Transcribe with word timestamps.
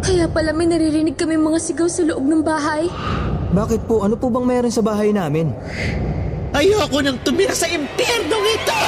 Kaya 0.00 0.32
pala 0.32 0.56
may 0.56 0.64
naririnig 0.64 1.14
kami 1.20 1.36
mga 1.36 1.60
sigaw 1.60 1.84
sa 1.84 2.00
loob 2.00 2.24
ng 2.24 2.40
bahay. 2.40 2.88
Bakit 3.52 3.84
po? 3.84 4.00
Ano 4.00 4.16
po 4.16 4.32
bang 4.32 4.48
meron 4.48 4.72
sa 4.72 4.80
bahay 4.80 5.12
namin? 5.12 5.52
Ayoko 6.56 7.04
nang 7.04 7.20
tumira 7.20 7.52
sa 7.52 7.68
impyernong 7.68 8.46
ito! 8.48 8.80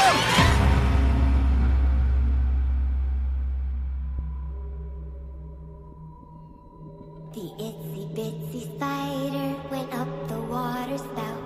The 7.32 7.48
itsy 7.60 8.02
bitsy 8.12 8.60
spider 8.76 9.56
went 9.72 9.88
up 9.92 10.10
the 10.28 10.40
water 10.48 11.00
spout. 11.00 11.44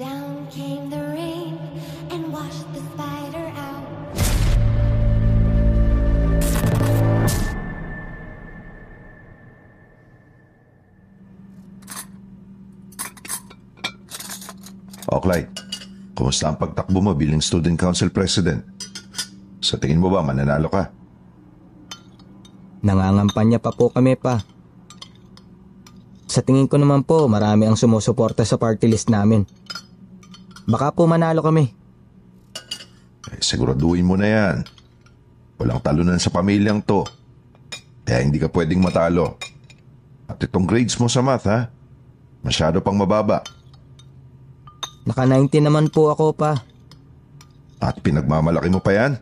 Down 0.00 0.48
came 0.48 0.88
the 0.88 1.02
rain 1.12 1.60
and 2.08 2.32
washed 2.32 2.66
the 2.72 2.80
spider 2.92 3.23
O 15.14 15.22
Clyde, 15.22 15.54
kumusta 16.18 16.50
ang 16.50 16.58
pagtakbo 16.58 16.98
mo 16.98 17.14
bilang 17.14 17.38
student 17.38 17.78
council 17.78 18.10
president? 18.10 18.66
Sa 19.62 19.78
tingin 19.78 20.02
mo 20.02 20.10
ba 20.10 20.26
mananalo 20.26 20.66
ka? 20.66 20.90
Nangangampanya 22.82 23.62
pa 23.62 23.70
po 23.70 23.94
kami 23.94 24.18
pa. 24.18 24.42
Sa 26.26 26.42
tingin 26.42 26.66
ko 26.66 26.82
naman 26.82 27.06
po, 27.06 27.30
marami 27.30 27.70
ang 27.70 27.78
sumusuporta 27.78 28.42
sa 28.42 28.58
party 28.58 28.90
list 28.90 29.06
namin. 29.06 29.46
Baka 30.66 30.90
po 30.90 31.06
manalo 31.06 31.46
kami. 31.46 31.70
Eh, 33.30 33.38
siguraduhin 33.38 34.02
mo 34.02 34.18
na 34.18 34.26
yan. 34.26 34.56
Walang 35.62 35.78
talunan 35.78 36.18
sa 36.18 36.34
pamilyang 36.34 36.82
to. 36.82 37.06
Kaya 38.02 38.18
hindi 38.18 38.42
ka 38.42 38.50
pwedeng 38.50 38.82
matalo. 38.82 39.38
At 40.26 40.42
itong 40.42 40.66
grades 40.66 40.98
mo 40.98 41.06
sa 41.06 41.22
math 41.22 41.46
ha? 41.46 41.70
Masyado 42.42 42.82
pang 42.82 42.98
mababa. 42.98 43.46
Naka 45.04 45.28
90 45.28 45.68
naman 45.68 45.92
po 45.92 46.08
ako 46.08 46.32
pa. 46.32 46.64
At 47.80 48.00
pinagmamalaki 48.00 48.72
mo 48.72 48.80
pa 48.80 48.96
yan? 48.96 49.12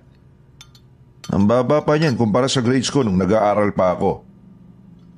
Ang 1.35 1.51
baba 1.51 1.83
pa 1.83 1.99
niyan 1.99 2.15
kumpara 2.15 2.47
sa 2.47 2.63
grades 2.63 2.91
ko 2.91 3.03
nung 3.03 3.19
nag-aaral 3.19 3.75
pa 3.75 3.99
ako. 3.99 4.23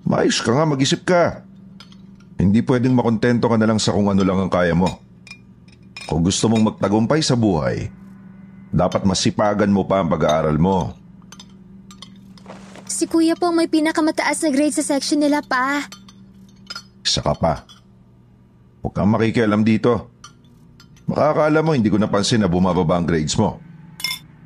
Mais 0.05 0.37
ka 0.41 0.53
nga, 0.53 0.65
mag-isip 0.69 1.05
ka. 1.05 1.45
Hindi 2.41 2.61
pwedeng 2.65 2.97
makontento 2.97 3.49
ka 3.49 3.57
na 3.57 3.69
lang 3.69 3.81
sa 3.81 3.93
kung 3.93 4.09
ano 4.09 4.21
lang 4.21 4.37
ang 4.41 4.53
kaya 4.53 4.77
mo. 4.77 5.01
Kung 6.05 6.21
gusto 6.21 6.49
mong 6.49 6.77
magtagumpay 6.77 7.25
sa 7.25 7.37
buhay, 7.37 7.89
dapat 8.69 9.05
masipagan 9.09 9.73
mo 9.73 9.89
pa 9.89 10.05
ang 10.05 10.09
pag-aaral 10.13 10.57
mo. 10.61 10.93
Si 12.85 13.11
kuya 13.11 13.35
po 13.35 13.51
may 13.51 13.67
pinakamataas 13.67 14.45
na 14.45 14.51
grade 14.53 14.77
sa 14.77 14.85
section 14.85 15.19
nila 15.19 15.41
pa. 15.43 15.89
Isa 17.03 17.25
ka 17.25 17.35
pa. 17.35 17.67
Huwag 18.85 18.93
kang 18.93 19.11
makikialam 19.11 19.65
dito. 19.65 20.14
Makakala 21.05 21.61
mo 21.61 21.77
hindi 21.77 21.93
ko 21.93 22.01
napansin 22.01 22.41
na 22.41 22.49
bumababa 22.49 22.97
ang 22.97 23.05
grades 23.05 23.37
mo. 23.37 23.61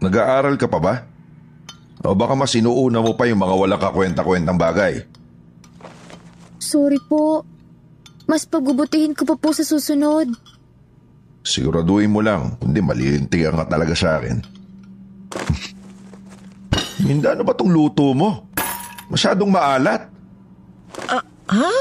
Nag-aaral 0.02 0.58
ka 0.58 0.66
pa 0.66 0.78
ba? 0.78 0.94
O 2.02 2.14
baka 2.14 2.34
mas 2.38 2.54
inuuna 2.54 3.02
mo 3.02 3.14
pa 3.14 3.26
yung 3.26 3.42
mga 3.42 3.54
walang 3.58 3.82
kakwenta-kwentang 3.82 4.58
bagay. 4.58 5.02
Sorry 6.58 6.98
po. 7.06 7.42
Mas 8.28 8.44
pagbubutihin 8.44 9.16
ko 9.16 9.24
pa 9.24 9.34
po 9.34 9.50
sa 9.50 9.64
susunod. 9.64 10.28
Siguraduhin 11.42 12.12
mo 12.12 12.20
lang, 12.20 12.60
kundi 12.60 12.84
malilintigan 12.84 13.56
ka 13.56 13.64
talaga 13.66 13.94
sa 13.96 14.20
akin. 14.20 14.36
Minda, 17.02 17.32
ano 17.32 17.46
ba 17.46 17.56
tong 17.56 17.72
luto 17.72 18.12
mo? 18.12 18.50
Masyadong 19.08 19.48
maalat. 19.48 20.12
Ha? 21.48 21.72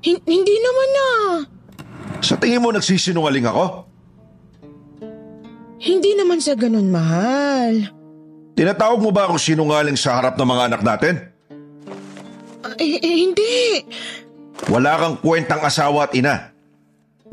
Hin- 0.00 0.24
hindi 0.24 0.56
naman 0.64 0.88
na. 0.88 1.08
Sa 2.30 2.38
tingin 2.38 2.62
mo 2.62 2.70
nagsisinungaling 2.70 3.42
ako? 3.42 3.90
Hindi 5.82 6.14
naman 6.14 6.38
sa 6.38 6.54
ganun, 6.54 6.86
mahal. 6.86 7.90
Tinatawag 8.54 9.02
mo 9.02 9.10
ba 9.10 9.26
akong 9.26 9.42
sinungaling 9.42 9.98
sa 9.98 10.14
harap 10.14 10.38
ng 10.38 10.46
mga 10.46 10.62
anak 10.70 10.82
natin? 10.86 11.14
Eh, 12.78 13.02
eh, 13.02 13.16
hindi. 13.26 13.82
Wala 14.70 14.94
kang 15.02 15.18
kwentang 15.18 15.58
asawa 15.58 16.06
at 16.06 16.14
ina. 16.14 16.54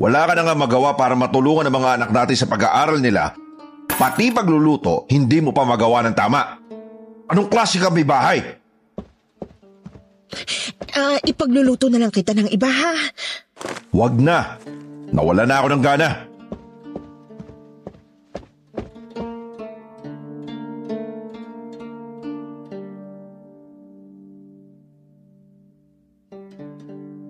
Wala 0.02 0.26
ka 0.26 0.34
na 0.34 0.50
nga 0.50 0.58
magawa 0.58 0.98
para 0.98 1.14
matulungan 1.14 1.70
ang 1.70 1.78
mga 1.78 1.90
anak 2.02 2.10
natin 2.10 2.34
sa 2.34 2.50
pag-aaral 2.50 2.98
nila. 2.98 3.38
Pati 3.86 4.34
pagluluto, 4.34 5.06
hindi 5.14 5.38
mo 5.38 5.54
pa 5.54 5.62
magawa 5.62 6.02
ng 6.10 6.16
tama. 6.18 6.58
Anong 7.30 7.46
klase 7.46 7.78
ka 7.78 7.86
may 7.94 8.02
bahay? 8.02 8.42
Ah, 10.98 11.22
ipagluluto 11.22 11.86
na 11.86 12.02
lang 12.02 12.10
kita 12.10 12.34
ng 12.34 12.50
iba, 12.50 12.66
ha? 12.66 12.94
Wag 13.94 14.18
na. 14.18 14.58
Nawala 15.08 15.48
na 15.48 15.56
ako 15.60 15.68
ng 15.72 15.82
gana. 15.84 16.08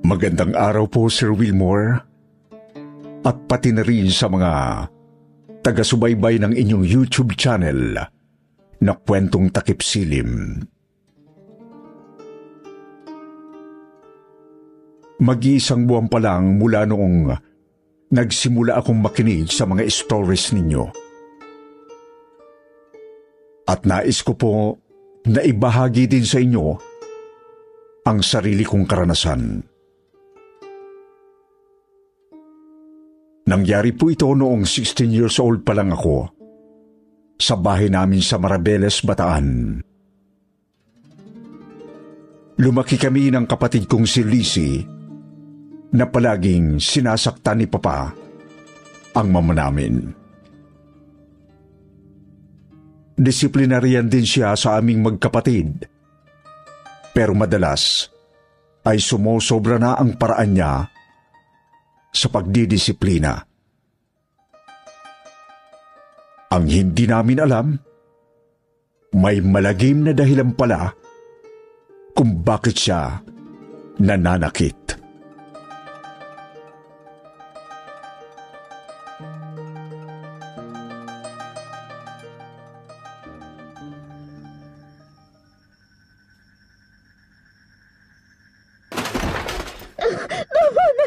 Magandang 0.08 0.56
araw 0.56 0.88
po, 0.88 1.06
Sir 1.12 1.30
Wilmore. 1.36 2.00
At 3.22 3.36
pati 3.44 3.76
na 3.76 3.84
rin 3.84 4.08
sa 4.08 4.26
mga 4.26 4.50
taga-subaybay 5.60 6.40
ng 6.40 6.56
inyong 6.56 6.84
YouTube 6.86 7.36
channel 7.36 7.94
na 8.80 8.92
Kwentong 8.96 9.52
Takip 9.52 9.84
Silim. 9.84 10.64
Mag-iisang 15.18 15.84
buwan 15.84 16.06
pa 16.08 16.22
lang 16.22 16.56
mula 16.56 16.86
noong 16.88 17.47
nagsimula 18.08 18.80
akong 18.80 19.00
makinig 19.00 19.52
sa 19.52 19.68
mga 19.68 19.84
stories 19.88 20.56
ninyo. 20.56 20.84
At 23.68 23.84
nais 23.84 24.24
ko 24.24 24.32
po 24.32 24.54
na 25.28 25.44
ibahagi 25.44 26.08
din 26.08 26.24
sa 26.24 26.40
inyo 26.40 26.66
ang 28.08 28.18
sarili 28.24 28.64
kong 28.64 28.88
karanasan. 28.88 29.60
Nangyari 33.48 33.92
po 33.96 34.12
ito 34.12 34.28
noong 34.28 34.64
16 34.64 35.08
years 35.08 35.36
old 35.40 35.64
pa 35.64 35.76
lang 35.76 35.92
ako 35.92 36.32
sa 37.36 37.56
bahay 37.56 37.88
namin 37.92 38.20
sa 38.24 38.36
Marabeles, 38.40 39.00
Bataan. 39.04 39.80
Lumaki 42.58 42.98
kami 42.98 43.30
ng 43.32 43.46
kapatid 43.46 43.86
kong 43.86 44.04
si 44.04 44.20
Lizzie 44.26 44.97
na 45.92 46.04
palaging 46.08 46.76
sinasaktan 46.80 47.64
ni 47.64 47.66
Papa 47.68 48.12
ang 49.16 49.28
mama 49.32 49.56
namin. 49.56 50.14
Disiplinaryan 53.18 54.06
din 54.06 54.22
siya 54.22 54.54
sa 54.54 54.78
aming 54.78 55.02
magkapatid. 55.02 55.90
Pero 57.10 57.34
madalas 57.34 58.06
ay 58.86 59.02
sumusobra 59.02 59.74
na 59.74 59.98
ang 59.98 60.14
paraan 60.14 60.54
niya 60.54 60.86
sa 62.14 62.26
pagdidisiplina. 62.30 63.42
Ang 66.54 66.64
hindi 66.70 67.04
namin 67.10 67.38
alam, 67.42 67.66
may 69.18 69.42
malagim 69.42 70.06
na 70.06 70.14
dahilan 70.14 70.54
pala 70.54 70.94
kung 72.14 72.38
bakit 72.38 72.78
siya 72.78 73.18
nananakit. 73.98 74.77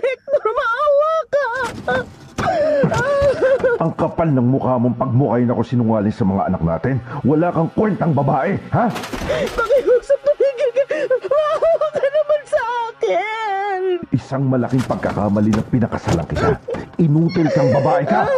Hector, 0.02 0.46
maawa 0.52 1.14
ka! 1.28 1.48
Ang 3.82 3.92
kapal 3.98 4.30
ng 4.30 4.46
mukha 4.46 4.78
mong 4.78 4.94
pagmukay 4.94 5.42
na 5.46 5.58
ko 5.58 5.66
sinungaling 5.66 6.14
sa 6.14 6.22
mga 6.22 6.54
anak 6.54 6.62
natin. 6.62 6.96
Wala 7.26 7.50
kang 7.50 7.70
kwentang 7.74 8.14
babae, 8.14 8.54
ha? 8.70 8.94
Pakiusap, 9.58 10.20
tumigil 10.22 10.70
ka. 10.76 10.84
Maawa 11.26 11.88
ka 11.90 12.06
naman 12.06 12.42
sa 12.46 12.62
akin. 12.92 13.82
Isang 14.14 14.44
malaking 14.46 14.86
pagkakamali 14.86 15.52
na 15.56 15.64
pinakasalan 15.66 16.28
kita. 16.30 16.50
Inutil 17.02 17.50
kang 17.50 17.74
babae 17.74 18.04
ka. 18.06 18.30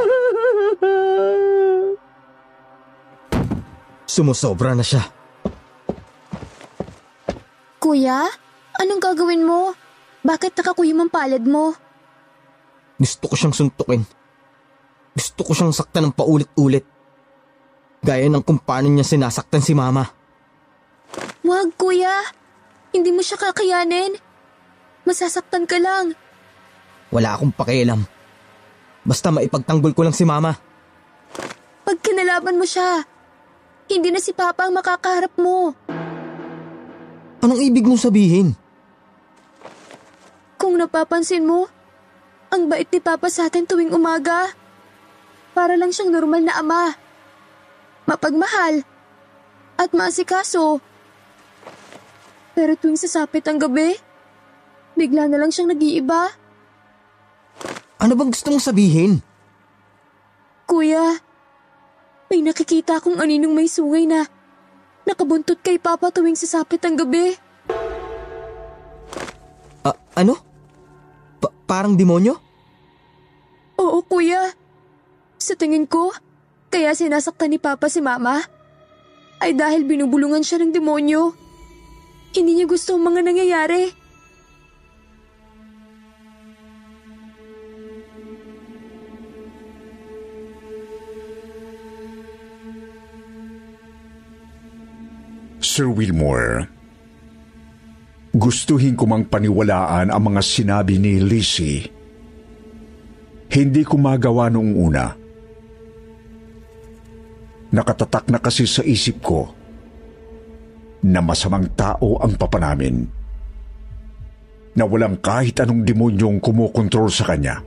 Sumusobra 4.08 4.78
na 4.78 4.86
siya. 4.86 5.04
Kuya, 7.84 8.30
anong 8.80 9.02
gagawin 9.04 9.44
mo? 9.44 9.76
Bakit 10.24 10.56
nakakuyom 10.56 11.04
ang 11.04 11.12
palad 11.12 11.44
mo? 11.44 11.76
Gusto 12.96 13.28
ko 13.28 13.36
siyang 13.36 13.52
suntukin. 13.52 14.08
Gusto 15.12 15.42
ko 15.44 15.52
siyang 15.52 15.76
saktan 15.76 16.08
ng 16.08 16.16
paulit-ulit. 16.16 16.88
Gaya 18.00 18.32
ng 18.32 18.40
kung 18.40 18.60
paano 18.64 18.88
niya 18.88 19.04
sinasaktan 19.04 19.60
si 19.60 19.76
mama. 19.76 20.08
Wag, 21.44 21.76
kuya. 21.76 22.24
Hindi 22.96 23.12
mo 23.12 23.20
siya 23.20 23.36
kakayanin. 23.36 24.16
Masasaktan 25.04 25.68
ka 25.68 25.76
lang. 25.84 26.16
Wala 27.12 27.36
akong 27.36 27.52
pakialam. 27.52 28.08
Basta 29.04 29.28
maipagtanggol 29.28 29.92
ko 29.92 30.08
lang 30.08 30.16
si 30.16 30.24
mama. 30.24 30.56
Pag 31.84 32.00
kinalaban 32.00 32.56
mo 32.56 32.64
siya, 32.64 33.04
hindi 33.92 34.08
na 34.08 34.24
si 34.24 34.32
Papa 34.32 34.72
ang 34.72 34.74
makakaharap 34.80 35.36
mo. 35.36 35.76
Anong 37.44 37.60
ibig 37.60 37.84
mong 37.84 38.00
sabihin? 38.00 38.56
Kung 40.64 40.80
napapansin 40.80 41.44
mo, 41.44 41.68
ang 42.48 42.72
bait 42.72 42.88
ni 42.88 43.04
Papa 43.04 43.28
sa 43.28 43.52
atin 43.52 43.68
tuwing 43.68 43.92
umaga. 43.92 44.56
Para 45.52 45.76
lang 45.76 45.92
siyang 45.92 46.08
normal 46.08 46.40
na 46.40 46.56
ama. 46.56 46.96
Mapagmahal. 48.08 48.88
At 49.76 49.92
maasikaso. 49.92 50.80
Pero 52.56 52.80
tuwing 52.80 52.96
sasapit 52.96 53.44
ang 53.44 53.60
gabi, 53.60 53.92
bigla 54.96 55.28
na 55.28 55.36
lang 55.36 55.52
siyang 55.52 55.76
nag-iiba. 55.76 56.32
Ano 58.00 58.16
bang 58.16 58.32
gusto 58.32 58.48
mong 58.48 58.64
sabihin? 58.64 59.20
Kuya, 60.64 61.20
may 62.32 62.40
nakikita 62.40 63.04
akong 63.04 63.20
aninong 63.20 63.52
may 63.52 63.68
sungay 63.68 64.08
na 64.08 64.32
nakabuntot 65.04 65.60
kay 65.60 65.76
Papa 65.76 66.08
tuwing 66.08 66.40
sasapit 66.40 66.80
ang 66.88 66.96
gabi. 66.96 67.36
Ah, 69.84 70.00
ano? 70.16 70.40
Pa- 70.40 70.53
parang 71.66 71.96
demonyo? 71.98 72.38
Oo, 73.80 74.00
kuya. 74.06 74.54
Sa 75.42 75.58
tingin 75.60 75.90
ko, 75.90 76.14
kaya 76.72 76.96
sinasaktan 76.96 77.52
ni 77.52 77.60
Papa 77.60 77.92
si 77.92 78.00
Mama 78.00 78.42
ay 79.44 79.52
dahil 79.54 79.84
binubulungan 79.84 80.42
siya 80.42 80.64
ng 80.64 80.72
demonyo. 80.72 81.36
Hindi 82.34 82.58
niya 82.58 82.66
gusto 82.66 82.96
ang 82.96 83.04
mga 83.06 83.22
nangyayari. 83.28 83.84
Sir 95.64 95.90
Wilmore, 95.90 96.70
gustuhin 98.34 98.98
ko 98.98 99.06
mang 99.06 99.30
paniwalaan 99.30 100.10
ang 100.10 100.24
mga 100.34 100.42
sinabi 100.42 100.98
ni 100.98 101.22
Lizzie. 101.22 101.86
Hindi 103.54 103.86
ko 103.86 104.02
magawa 104.02 104.50
noong 104.50 104.74
una. 104.74 105.06
Nakatatak 107.74 108.34
na 108.34 108.42
kasi 108.42 108.66
sa 108.66 108.82
isip 108.82 109.22
ko 109.22 109.54
na 111.06 111.22
masamang 111.22 111.70
tao 111.78 112.18
ang 112.18 112.34
papa 112.34 112.58
namin. 112.58 113.06
Na 114.74 114.90
walang 114.90 115.22
kahit 115.22 115.62
anong 115.62 115.86
demonyong 115.86 116.42
kumokontrol 116.42 117.14
sa 117.14 117.30
kanya. 117.30 117.62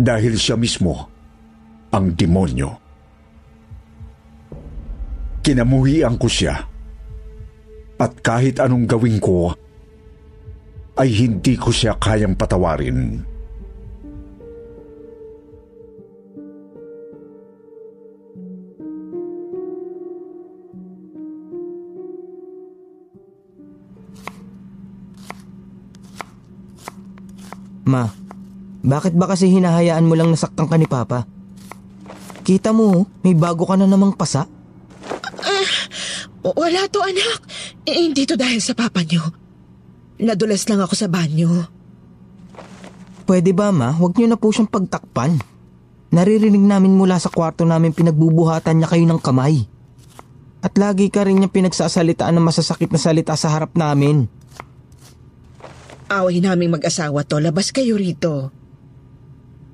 Dahil 0.00 0.40
siya 0.40 0.56
mismo 0.56 1.12
ang 1.92 2.16
demonyo. 2.16 2.72
Kinamuhian 5.44 6.16
ko 6.16 6.24
siya. 6.24 6.69
At 8.00 8.16
kahit 8.24 8.56
anong 8.56 8.88
gawin 8.88 9.20
ko, 9.20 9.52
ay 10.96 11.08
hindi 11.12 11.54
ko 11.60 11.68
siya 11.68 11.96
kayang 12.00 12.32
patawarin. 12.32 13.20
Ma, 27.84 28.06
bakit 28.80 29.16
ba 29.16 29.26
kasi 29.26 29.50
hinahayaan 29.50 30.06
mo 30.06 30.14
lang 30.14 30.30
nasaktan 30.30 30.68
ka 30.68 30.76
ni 30.78 30.86
Papa? 30.86 31.26
Kita 32.40 32.70
mo, 32.72 33.04
may 33.20 33.34
bago 33.36 33.66
ka 33.66 33.76
na 33.76 33.84
namang 33.84 34.14
pasa. 34.16 34.46
O- 36.40 36.56
Wala 36.56 36.88
to 36.88 37.00
anak. 37.04 37.40
Eh, 37.88 37.96
hindi 37.96 38.28
to 38.28 38.36
dahil 38.36 38.60
sa 38.60 38.76
papa 38.76 39.00
niyo. 39.00 39.24
Nadulas 40.20 40.68
lang 40.68 40.84
ako 40.84 40.94
sa 40.96 41.08
banyo. 41.08 41.64
Pwede 43.24 43.56
ba 43.56 43.72
ma, 43.72 43.94
huwag 43.94 44.18
niyo 44.18 44.28
na 44.28 44.36
po 44.36 44.52
siyang 44.52 44.68
pagtakpan. 44.68 45.40
Naririnig 46.10 46.60
namin 46.60 46.98
mula 46.98 47.16
sa 47.22 47.30
kwarto 47.30 47.62
namin 47.62 47.94
pinagbubuhatan 47.94 48.82
niya 48.82 48.90
kayo 48.90 49.06
ng 49.06 49.20
kamay. 49.22 49.64
At 50.60 50.76
lagi 50.76 51.08
ka 51.08 51.24
rin 51.24 51.40
niya 51.40 51.48
pinagsasalitaan 51.48 52.36
ng 52.36 52.44
masasakit 52.44 52.92
na 52.92 53.00
salita 53.00 53.32
sa 53.32 53.48
harap 53.48 53.72
namin. 53.78 54.28
Away 56.10 56.42
naming 56.42 56.74
mag-asawa 56.74 57.22
to. 57.24 57.38
Labas 57.38 57.70
kayo 57.70 57.94
rito. 57.96 58.50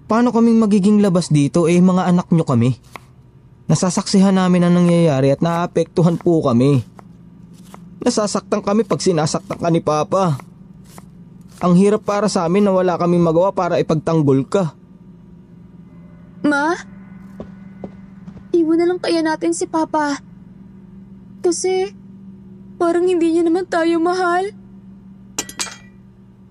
Paano 0.06 0.30
kaming 0.30 0.62
magiging 0.62 1.02
labas 1.02 1.32
dito 1.32 1.66
eh 1.66 1.80
mga 1.80 2.06
anak 2.06 2.30
niyo 2.30 2.46
kami? 2.46 2.76
Nasasaksihan 3.66 4.38
namin 4.38 4.62
ang 4.62 4.78
nangyayari 4.78 5.34
at 5.34 5.42
naapektuhan 5.42 6.20
po 6.20 6.44
kami. 6.44 6.86
Nasasaktan 8.02 8.60
kami 8.60 8.84
pag 8.84 9.00
sinasaktan 9.00 9.60
ka 9.60 9.68
ni 9.72 9.80
Papa. 9.80 10.36
Ang 11.64 11.72
hirap 11.80 12.04
para 12.04 12.28
sa 12.28 12.44
amin 12.44 12.68
na 12.68 12.72
wala 12.76 13.00
kaming 13.00 13.24
magawa 13.24 13.54
para 13.54 13.80
ipagtanggol 13.80 14.44
ka. 14.44 14.76
Ma? 16.44 16.76
Iwan 18.52 18.78
na 18.80 18.86
lang 18.88 19.00
kaya 19.00 19.24
natin 19.24 19.56
si 19.56 19.64
Papa. 19.64 20.20
Kasi 21.40 21.90
parang 22.76 23.08
hindi 23.08 23.32
niya 23.32 23.44
naman 23.48 23.64
tayo 23.64 23.96
mahal. 23.98 24.52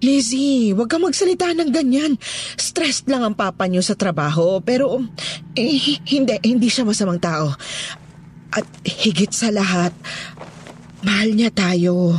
Lizzie, 0.05 0.77
huwag 0.77 0.85
ka 0.85 1.01
magsalita 1.01 1.49
ng 1.57 1.73
ganyan. 1.73 2.13
Stressed 2.61 3.09
lang 3.09 3.25
ang 3.25 3.33
papa 3.33 3.65
niyo 3.65 3.81
sa 3.81 3.97
trabaho. 3.97 4.61
Pero 4.61 5.01
eh, 5.57 5.97
hindi, 6.05 6.37
hindi 6.45 6.69
siya 6.69 6.85
masamang 6.85 7.17
tao. 7.17 7.49
At 8.53 8.65
higit 8.85 9.33
sa 9.33 9.49
lahat, 9.49 9.91
mahal 11.05 11.29
niya 11.31 11.53
tayo. 11.53 12.17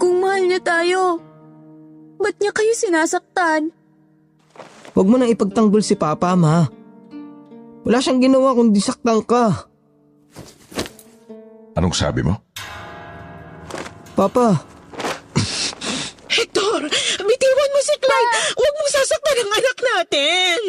Kung 0.00 0.24
mahal 0.24 0.48
niya 0.48 0.60
tayo, 0.64 1.20
ba't 2.16 2.36
niya 2.40 2.52
kayo 2.56 2.72
sinasaktan? 2.72 3.68
Huwag 4.96 5.06
mo 5.06 5.20
nang 5.20 5.28
ipagtanggol 5.28 5.84
si 5.84 5.94
Papa, 5.94 6.32
ma. 6.32 6.64
Wala 7.84 8.00
siyang 8.00 8.24
ginawa 8.24 8.56
kundi 8.56 8.80
saktan 8.80 9.20
ka. 9.20 9.68
Anong 11.76 11.92
sabi 11.92 12.24
mo? 12.24 12.40
Papa, 14.14 14.54
Hector, 16.34 16.80
bitiwan 17.18 17.70
mo 17.74 17.80
si 17.82 17.94
Clyde. 17.98 18.32
Huwag 18.56 18.74
mong 18.78 18.92
sasaktan 18.94 19.36
ang 19.36 19.52
anak 19.52 19.78
natin. 19.82 20.60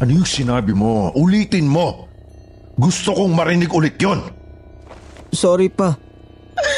Ano 0.00 0.10
yung 0.16 0.28
sinabi 0.28 0.72
mo? 0.72 1.12
Ulitin 1.12 1.68
mo. 1.68 2.08
Gusto 2.80 3.12
kong 3.12 3.36
marinig 3.36 3.68
ulit 3.68 4.00
yon. 4.00 4.39
Sorry 5.32 5.70
pa. 5.72 5.96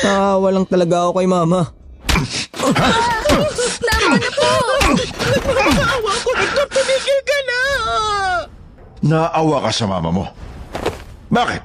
Naawa 0.05 0.49
lang 0.55 0.67
talaga 0.69 1.09
ako 1.09 1.21
kay 1.21 1.29
Mama. 1.29 1.61
Maawa 5.73 6.13
ko, 6.23 6.31
Hector, 6.37 6.67
tumigil 6.71 7.19
ka 7.25 7.39
na. 7.49 7.61
Naawa 9.03 9.57
ka 9.67 9.71
sa 9.75 9.87
mama 9.89 10.11
mo. 10.13 10.25
Bakit? 11.33 11.63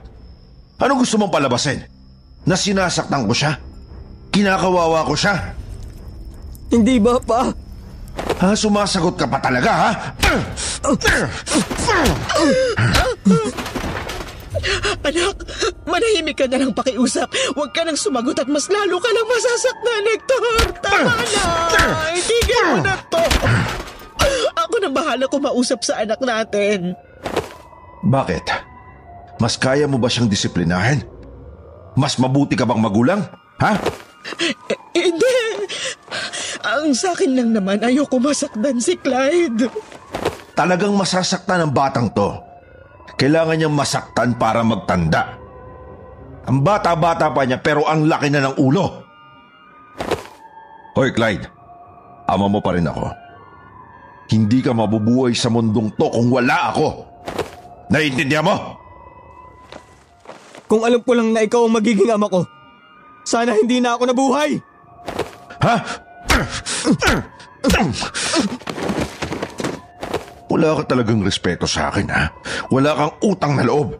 Ano 0.81 1.01
gusto 1.01 1.19
mong 1.19 1.33
palabasin? 1.33 1.83
Na 2.47 2.55
sinasaktan 2.55 3.27
ko 3.27 3.33
siya? 3.35 3.59
Kinakawawa 4.31 5.03
ko 5.03 5.13
siya? 5.17 5.35
Hindi 6.71 6.99
ba, 7.01 7.19
pa? 7.19 7.51
Ha? 8.39 8.55
Sumasagot 8.55 9.17
ka 9.17 9.25
pa 9.27 9.37
talaga, 9.41 9.71
ha? 9.73 9.89
Anak, 15.07 15.37
manahimik 15.87 16.37
ka 16.39 16.45
na 16.51 16.59
lang 16.59 16.75
pakiusap. 16.75 17.31
Huwag 17.55 17.71
ka 17.71 17.87
nang 17.87 17.95
sumagot 17.95 18.39
at 18.43 18.49
mas 18.51 18.67
lalo 18.67 18.99
ka 18.99 19.09
lang 19.11 19.27
masasaktan, 19.27 20.03
Hector. 20.11 20.43
Tama 20.83 21.13
na. 21.15 21.45
mo 22.67 22.77
na 22.83 22.95
to. 23.07 23.23
Ako 24.57 24.75
na 24.83 24.89
bahala 24.91 25.25
kumausap 25.31 25.79
sa 25.85 26.03
anak 26.03 26.19
natin. 26.19 26.97
Bakit? 28.03 28.45
Mas 29.37 29.55
kaya 29.55 29.85
mo 29.85 30.01
ba 30.01 30.09
siyang 30.09 30.27
disiplinahin? 30.27 31.05
Mas 31.97 32.17
mabuti 32.17 32.53
ka 32.57 32.65
bang 32.65 32.81
magulang? 32.81 33.21
Ha? 33.61 33.71
Hindi. 34.93 35.37
Ang 36.67 36.93
sa 36.93 37.15
akin 37.15 37.31
lang 37.37 37.49
naman, 37.53 37.81
ayoko 37.81 38.19
masaktan 38.19 38.81
si 38.81 38.97
Clyde. 38.99 39.69
Talagang 40.57 40.93
masasaktan 40.97 41.63
ang 41.63 41.71
batang 41.71 42.09
to. 42.11 42.46
Kailangan 43.17 43.57
niyang 43.57 43.73
masaktan 43.73 44.37
para 44.37 44.61
magtanda. 44.61 45.41
Ang 46.45 46.61
bata-bata 46.61 47.33
pa 47.33 47.43
niya 47.43 47.57
pero 47.57 47.83
ang 47.89 48.05
laki 48.05 48.29
na 48.29 48.45
ng 48.45 48.55
ulo. 48.61 48.85
Hoy 50.93 51.09
Clyde, 51.11 51.49
ama 52.29 52.45
mo 52.45 52.61
pa 52.61 52.77
rin 52.77 52.85
ako. 52.85 53.09
Hindi 54.29 54.61
ka 54.61 54.71
mabubuhay 54.71 55.33
sa 55.33 55.49
mundong 55.49 55.97
to 55.97 56.07
kung 56.13 56.29
wala 56.29 56.71
ako. 56.71 56.87
Naiintindihan 57.89 58.45
mo? 58.45 58.55
Kung 60.67 60.83
alam 60.83 61.01
ko 61.01 61.15
lang 61.15 61.31
na 61.33 61.41
ikaw 61.41 61.63
ang 61.65 61.73
magiging 61.73 62.11
ama 62.11 62.27
ko, 62.27 62.43
sana 63.25 63.55
hindi 63.55 63.79
na 63.79 63.95
ako 63.95 64.03
nabuhay! 64.07 64.51
Ha? 65.63 65.75
Wala 70.57 70.81
ka 70.81 70.97
talagang 70.97 71.21
respeto 71.21 71.69
sa 71.69 71.93
akin, 71.93 72.09
ha? 72.09 72.33
Wala 72.73 72.97
kang 72.97 73.13
utang 73.21 73.53
na 73.53 73.61
loob. 73.61 73.93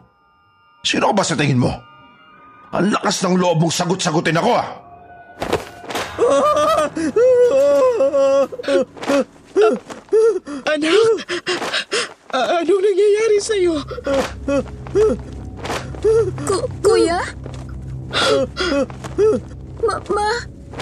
Sino 0.82 1.14
ka 1.14 1.14
ba 1.14 1.22
sa 1.22 1.38
tingin 1.38 1.62
mo? 1.62 1.70
Ang 2.74 2.90
lakas 2.98 3.22
ng 3.22 3.38
loob 3.38 3.62
mong 3.62 3.70
sagot-sagutin 3.70 4.34
ako, 4.34 4.58
ah! 4.58 4.66
Anak, 10.66 11.14
anong 12.34 12.82
nangyayari 12.82 13.38
sa'yo? 13.38 13.78
Ku- 16.42 16.68
kuya? 16.82 17.22
Ma, 19.86 19.94
ma, 20.10 20.28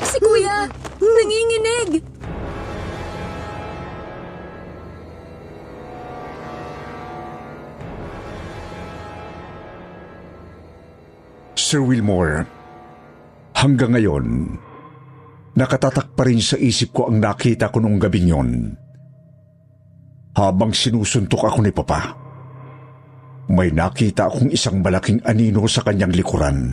si 0.08 0.16
kuya, 0.24 0.72
nanginginig. 1.04 2.15
Sir 11.76 11.84
Wilmore, 11.84 12.40
hanggang 13.52 13.92
ngayon, 13.92 14.48
nakatatak 15.60 16.16
pa 16.16 16.24
rin 16.24 16.40
sa 16.40 16.56
isip 16.56 16.96
ko 16.96 17.12
ang 17.12 17.20
nakita 17.20 17.68
ko 17.68 17.84
nung 17.84 18.00
gabing 18.00 18.32
yon. 18.32 18.50
Habang 20.40 20.72
sinusuntok 20.72 21.44
ako 21.44 21.60
ni 21.60 21.76
Papa, 21.76 22.16
may 23.52 23.68
nakita 23.76 24.24
akong 24.24 24.48
isang 24.48 24.80
malaking 24.80 25.20
anino 25.28 25.68
sa 25.68 25.84
kanyang 25.84 26.16
likuran. 26.16 26.72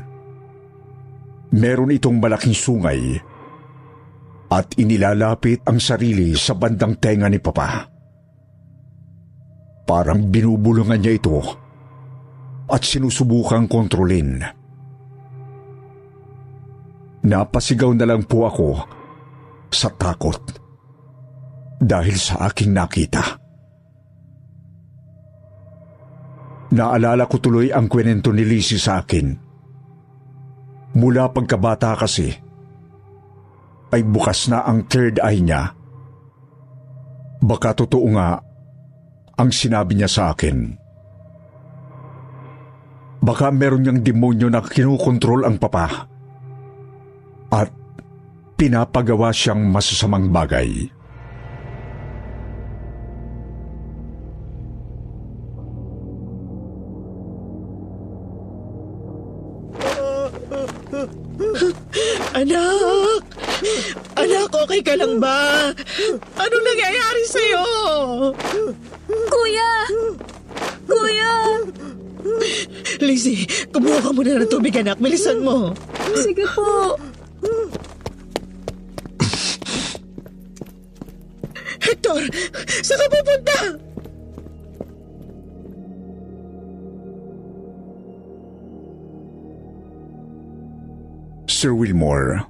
Meron 1.51 1.91
itong 1.91 2.23
malaking 2.23 2.55
sungay 2.55 3.19
at 4.55 4.71
inilalapit 4.79 5.67
ang 5.67 5.83
sarili 5.83 6.31
sa 6.39 6.55
bandang 6.55 6.95
tenga 6.95 7.27
ni 7.27 7.43
Papa. 7.43 7.91
Parang 9.83 10.31
binubulungan 10.31 10.95
niya 10.95 11.19
ito 11.19 11.43
at 12.71 12.87
sinusubukang 12.87 13.67
kontrolin. 13.67 14.62
Napasigaw 17.23 17.95
na 17.95 18.03
lang 18.03 18.27
po 18.27 18.43
ako 18.43 18.67
sa 19.71 19.87
takot 19.95 20.43
dahil 21.79 22.19
sa 22.19 22.51
aking 22.51 22.75
nakita. 22.75 23.23
Naalala 26.75 27.23
ko 27.31 27.39
tuloy 27.39 27.71
ang 27.71 27.87
kwenento 27.87 28.35
ni 28.35 28.43
Lizzie 28.43 28.81
sa 28.81 28.99
akin. 28.99 29.27
Mula 30.99 31.31
pagkabata 31.31 31.95
kasi, 31.95 32.27
ay 33.93 34.01
bukas 34.03 34.51
na 34.51 34.67
ang 34.67 34.83
third 34.91 35.21
eye 35.23 35.39
niya. 35.39 35.71
Baka 37.39 37.71
totoo 37.71 38.07
nga 38.19 38.41
ang 39.39 39.49
sinabi 39.53 39.95
niya 39.95 40.09
sa 40.11 40.35
akin. 40.35 40.75
Baka 43.23 43.47
meron 43.55 43.85
niyang 43.85 44.03
demonyo 44.03 44.51
na 44.51 44.59
kinukontrol 44.59 45.47
ang 45.47 45.55
papa 45.55 46.12
at 47.53 47.69
pinapagawa 48.57 49.29
siyang 49.29 49.69
masasamang 49.69 50.33
bagay. 50.33 50.89
Anak! 62.33 63.21
Anak, 64.17 64.49
okay 64.49 64.81
ka 64.81 64.97
lang 64.97 65.21
ba? 65.21 65.69
Anong 66.33 66.65
nangyayari 66.65 67.23
sa'yo? 67.29 67.65
Kuya! 69.05 69.71
Kuya! 70.89 71.33
Lizzie, 73.03 73.45
kumuha 73.69 74.01
ka 74.01 74.09
muna 74.09 74.41
ng 74.41 74.49
tubig, 74.49 74.73
anak. 74.81 74.97
Bilisan 74.97 75.45
mo. 75.45 75.77
Sige 76.17 76.45
po. 76.49 76.97
Hector, 81.83 82.21
saan 82.79 82.99
ka 82.99 83.07
pupunta? 83.11 83.57
Sir 91.63 91.71
Wilmore, 91.71 92.43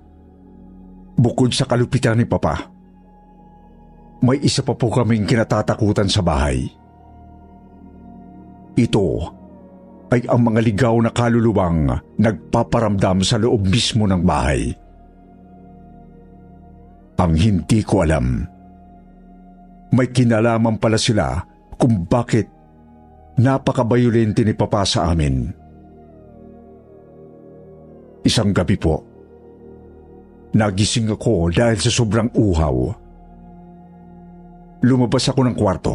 bukod 1.17 1.53
sa 1.53 1.69
kalupitan 1.69 2.17
ni 2.17 2.25
Papa, 2.25 2.65
may 4.23 4.41
isa 4.41 4.65
pa 4.65 4.73
po 4.73 4.89
kaming 4.89 5.29
kinatatakutan 5.29 6.09
sa 6.09 6.25
bahay. 6.25 6.65
Ito 8.73 9.07
ay 10.09 10.25
ang 10.29 10.50
mga 10.50 10.59
ligaw 10.65 10.95
na 11.01 11.13
kaluluwang 11.13 11.93
nagpaparamdam 12.17 13.21
sa 13.21 13.38
loob 13.38 13.69
mismo 13.69 14.09
ng 14.09 14.21
bahay. 14.25 14.73
Ang 17.13 17.34
hindi 17.38 17.86
ko 17.86 18.01
alam, 18.01 18.41
may 19.93 20.10
kinalaman 20.10 20.82
pala 20.82 20.98
sila 20.98 21.38
kung 21.77 22.10
bakit 22.10 22.50
napakabayolente 23.38 24.41
ni 24.41 24.53
Papa 24.58 24.82
sa 24.82 25.13
amin. 25.13 25.53
Isang 28.24 28.50
gabi 28.55 28.75
po, 28.79 29.03
nagising 30.58 31.13
ako 31.13 31.53
dahil 31.53 31.77
sa 31.77 31.91
sobrang 31.91 32.34
uhaw. 32.34 32.77
Lumabas 34.84 35.29
ako 35.29 35.41
ng 35.48 35.55
kwarto. 35.55 35.93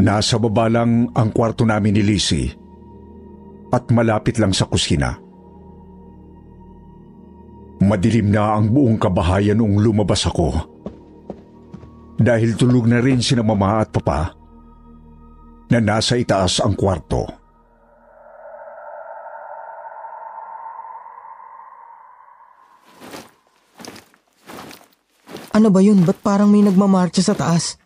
Nasa 0.00 0.40
baba 0.40 0.72
lang 0.72 1.12
ang 1.12 1.30
kwarto 1.30 1.68
namin 1.68 2.00
ni 2.00 2.02
Lizzie 2.02 2.48
at 3.72 3.88
malapit 3.92 4.40
lang 4.40 4.56
sa 4.56 4.64
kusina. 4.64 5.31
Madilim 7.82 8.30
na 8.30 8.54
ang 8.54 8.70
buong 8.70 8.94
kabahayan 8.94 9.58
noong 9.58 9.82
lumabas 9.82 10.22
ako. 10.30 10.54
Dahil 12.14 12.54
tulog 12.54 12.86
na 12.86 13.02
rin 13.02 13.18
sina 13.18 13.42
mama 13.42 13.82
at 13.82 13.90
papa 13.90 14.30
na 15.66 15.82
nasa 15.82 16.14
itaas 16.14 16.62
ang 16.62 16.78
kwarto. 16.78 17.26
Ano 25.52 25.68
ba 25.68 25.82
yun? 25.82 26.06
Ba't 26.06 26.22
parang 26.22 26.48
may 26.48 26.62
nagmamarcha 26.62 27.20
sa 27.20 27.34
taas? 27.34 27.81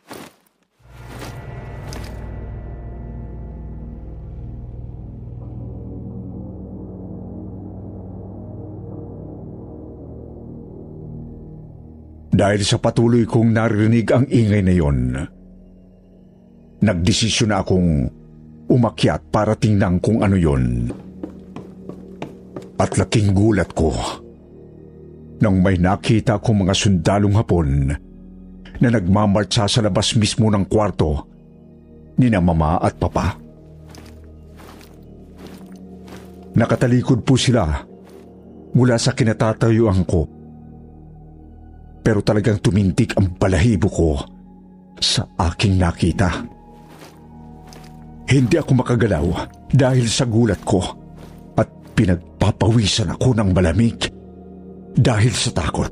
Dahil 12.37 12.61
sa 12.69 12.76
patuloy 12.76 13.25
kong 13.25 13.57
narinig 13.57 14.12
ang 14.12 14.28
ingay 14.28 14.61
na 14.61 14.75
yon, 14.76 15.16
nagdesisyon 16.85 17.49
na 17.49 17.64
akong 17.64 18.12
umakyat 18.69 19.33
para 19.33 19.57
tingnan 19.57 19.97
kung 20.05 20.21
ano 20.21 20.37
yon. 20.37 20.93
At 22.76 22.93
laking 23.00 23.33
gulat 23.33 23.73
ko 23.73 23.88
nang 25.40 25.64
may 25.64 25.81
nakita 25.81 26.37
kong 26.37 26.69
mga 26.69 26.75
sundalong 26.76 27.40
hapon 27.40 27.97
na 28.85 28.88
nagmamartsa 28.93 29.64
sa 29.64 29.81
labas 29.81 30.12
mismo 30.21 30.52
ng 30.52 30.69
kwarto 30.69 31.25
ni 32.21 32.28
na 32.28 32.45
mama 32.45 32.76
at 32.76 33.00
papa. 33.00 33.33
Nakatalikod 36.52 37.25
po 37.25 37.40
sila 37.40 37.64
mula 38.76 39.00
sa 39.00 39.16
kinatatayuan 39.16 40.05
ko 40.05 40.36
pero 42.06 42.22
talagang 42.22 42.62
tumintik 42.62 43.18
ang 43.18 43.34
balahibo 43.34 43.90
ko 43.90 44.14
sa 45.02 45.26
aking 45.50 45.75
nakita. 45.75 46.38
Hindi 48.30 48.54
ako 48.54 48.70
makagalaw 48.78 49.26
dahil 49.75 50.06
sa 50.06 50.22
gulat 50.22 50.62
ko 50.62 50.78
at 51.58 51.66
pinagpapawisan 51.98 53.10
ako 53.10 53.34
ng 53.34 53.50
malamig 53.50 53.98
dahil 54.94 55.34
sa 55.34 55.50
takot. 55.50 55.90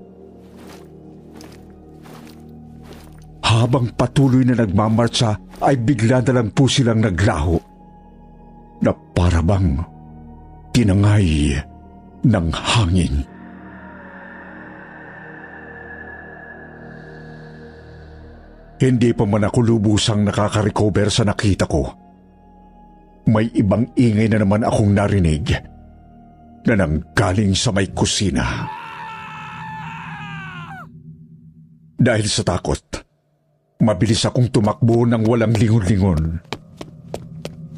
Habang 3.42 3.90
patuloy 3.98 4.46
na 4.46 4.54
nagmamarcha 4.54 5.34
ay 5.66 5.82
bigla 5.82 6.22
na 6.22 6.38
lang 6.38 6.54
po 6.54 6.70
silang 6.70 7.02
naglaho 7.02 7.58
na 8.86 8.94
parabang 9.18 9.82
tinangay 10.70 11.58
ng 12.22 12.46
hangin. 12.54 13.33
Hindi 18.78 19.14
pa 19.14 19.24
man 19.24 19.46
ako 19.46 19.58
lubusang 19.62 20.26
nakaka-recover 20.26 21.06
sa 21.08 21.22
nakita 21.22 21.64
ko. 21.70 21.82
May 23.30 23.48
ibang 23.54 23.94
ingay 23.94 24.28
na 24.28 24.42
naman 24.42 24.66
akong 24.66 24.92
narinig 24.92 25.46
na 26.64 26.74
nanggaling 26.76 27.54
sa 27.56 27.70
may 27.72 27.88
kusina. 27.94 28.68
Dahil 31.94 32.26
sa 32.28 32.44
takot, 32.44 32.82
mabilis 33.80 34.26
akong 34.28 34.52
tumakbo 34.52 35.08
ng 35.08 35.24
walang 35.24 35.56
lingon-lingon. 35.56 36.22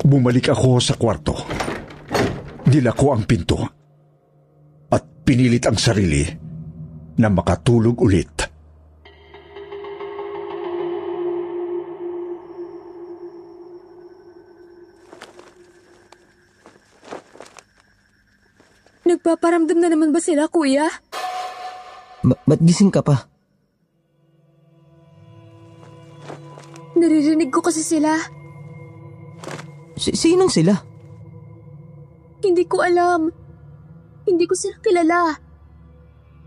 Bumalik 0.02 0.50
ako 0.50 0.82
sa 0.82 0.98
kwarto. 0.98 1.36
Dila 2.66 2.90
ko 2.90 3.14
ang 3.14 3.22
pinto 3.22 3.62
at 4.90 5.02
pinilit 5.22 5.62
ang 5.70 5.78
sarili 5.78 6.26
na 7.22 7.28
makatulog 7.30 8.02
ulit. 8.02 8.55
Nagpaparamdam 19.06 19.78
na 19.78 19.86
naman 19.86 20.10
ba 20.10 20.18
sila, 20.18 20.50
kuya? 20.50 20.90
Ba- 22.26 22.42
ba't 22.42 22.58
gising 22.58 22.90
ka 22.90 23.06
pa? 23.06 23.30
Naririnig 26.98 27.54
ko 27.54 27.62
kasi 27.62 27.86
sila. 27.86 28.18
Si- 29.94 30.16
sinong 30.16 30.50
sila? 30.50 30.74
Hindi 32.42 32.66
ko 32.66 32.82
alam. 32.82 33.30
Hindi 34.26 34.44
ko 34.50 34.58
sila 34.58 34.74
kilala. 34.82 35.38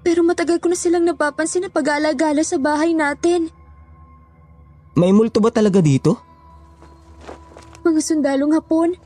Pero 0.04 0.26
matagal 0.28 0.60
ko 0.60 0.68
na 0.68 0.76
silang 0.76 1.08
napapansin 1.08 1.64
na 1.64 1.72
pag-alagala 1.72 2.44
sa 2.44 2.60
bahay 2.60 2.92
natin. 2.92 3.48
May 5.00 5.16
multo 5.16 5.40
ba 5.40 5.48
talaga 5.48 5.80
dito? 5.80 6.20
Mga 7.88 8.00
sundalong 8.04 8.52
hapon. 8.52 9.00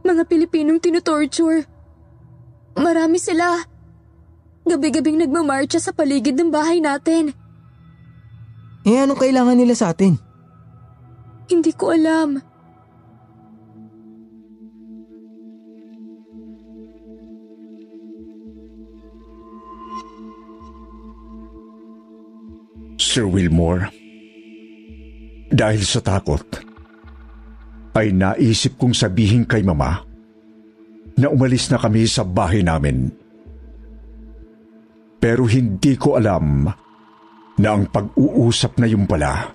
Mga 0.00 0.22
Pilipinong 0.24 0.80
tinutorture. 0.80 1.77
Marami 2.78 3.18
sila. 3.18 3.58
Gabi-gabing 4.62 5.18
nagmamarcha 5.18 5.82
sa 5.82 5.90
paligid 5.90 6.38
ng 6.38 6.54
bahay 6.54 6.78
natin. 6.78 7.34
Eh 8.86 9.02
anong 9.02 9.18
kailangan 9.18 9.58
nila 9.58 9.74
sa 9.74 9.90
atin? 9.90 10.14
Hindi 11.50 11.72
ko 11.74 11.90
alam. 11.90 12.38
Sir 22.98 23.24
Wilmore, 23.24 23.90
dahil 25.48 25.82
sa 25.82 25.98
takot, 25.98 26.44
ay 27.96 28.14
naisip 28.14 28.78
kong 28.78 28.94
sabihin 28.94 29.42
kay 29.48 29.64
Mama 29.64 30.07
na 31.18 31.26
umalis 31.28 31.66
na 31.68 31.82
kami 31.82 32.06
sa 32.06 32.22
bahay 32.22 32.62
namin. 32.62 33.10
Pero 35.18 35.50
hindi 35.50 35.98
ko 35.98 36.14
alam 36.14 36.70
na 37.58 37.68
ang 37.74 37.90
pag-uusap 37.90 38.78
na 38.78 38.86
yun 38.86 39.02
pala 39.02 39.50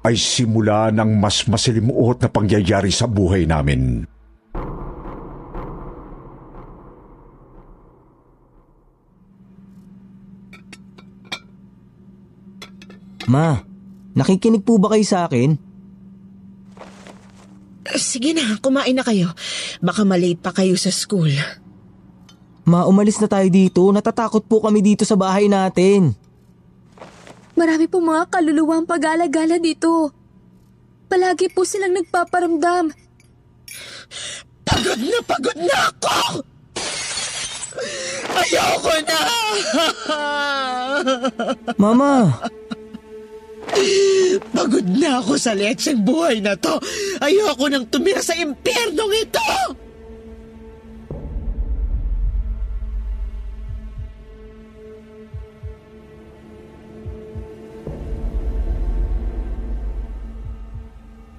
ay 0.00 0.16
simula 0.16 0.88
ng 0.88 1.20
mas 1.20 1.44
masilimuot 1.44 2.24
na 2.24 2.28
pangyayari 2.32 2.88
sa 2.88 3.04
buhay 3.04 3.44
namin. 3.44 4.08
Ma, 13.30 13.60
nakikinig 14.16 14.64
po 14.64 14.80
ba 14.80 14.96
kayo 14.96 15.06
sa 15.06 15.28
akin? 15.28 15.69
Sige 17.98 18.36
na, 18.36 18.58
kumain 18.60 18.94
na 18.94 19.02
kayo. 19.02 19.32
Baka 19.82 20.04
malate 20.06 20.38
pa 20.38 20.52
kayo 20.54 20.76
sa 20.78 20.92
school. 20.92 21.32
Ma, 22.68 22.86
umalis 22.86 23.18
na 23.18 23.26
tayo 23.26 23.48
dito. 23.50 23.82
Natatakot 23.90 24.46
po 24.46 24.62
kami 24.62 24.84
dito 24.84 25.02
sa 25.02 25.16
bahay 25.18 25.50
natin. 25.50 26.14
Marami 27.58 27.90
po 27.90 27.98
mga 27.98 28.30
kaluluwang 28.30 28.86
pag-alagala 28.86 29.58
dito. 29.58 30.14
Palagi 31.10 31.50
po 31.50 31.66
silang 31.66 31.96
nagpaparamdam. 31.98 32.94
Pagod 34.62 35.00
na 35.02 35.18
pagod 35.26 35.58
na 35.58 35.76
ako! 35.90 36.46
Ayoko 38.30 38.94
na! 39.02 39.20
Mama, 41.82 42.38
Pagod 44.50 44.86
na 44.86 45.22
ako 45.22 45.34
sa 45.40 45.56
letseng 45.56 46.02
buhay 46.02 46.42
na 46.42 46.54
to. 46.58 46.78
Ayoko 47.22 47.66
nang 47.70 47.86
tumira 47.88 48.20
sa 48.20 48.36
impyernong 48.36 49.14
ito! 49.16 49.50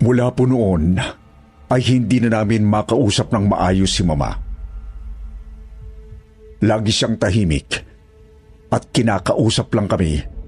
Mula 0.01 0.33
po 0.33 0.49
noon 0.49 0.97
ay 1.69 1.81
hindi 1.93 2.17
na 2.25 2.41
namin 2.41 2.65
makausap 2.65 3.29
ng 3.29 3.53
maayos 3.53 3.93
si 3.93 4.01
Mama. 4.01 4.33
Lagi 6.65 6.89
siyang 6.89 7.21
tahimik 7.21 7.69
at 8.73 8.89
kinakausap 8.89 9.69
lang 9.77 9.85
kami 9.85 10.40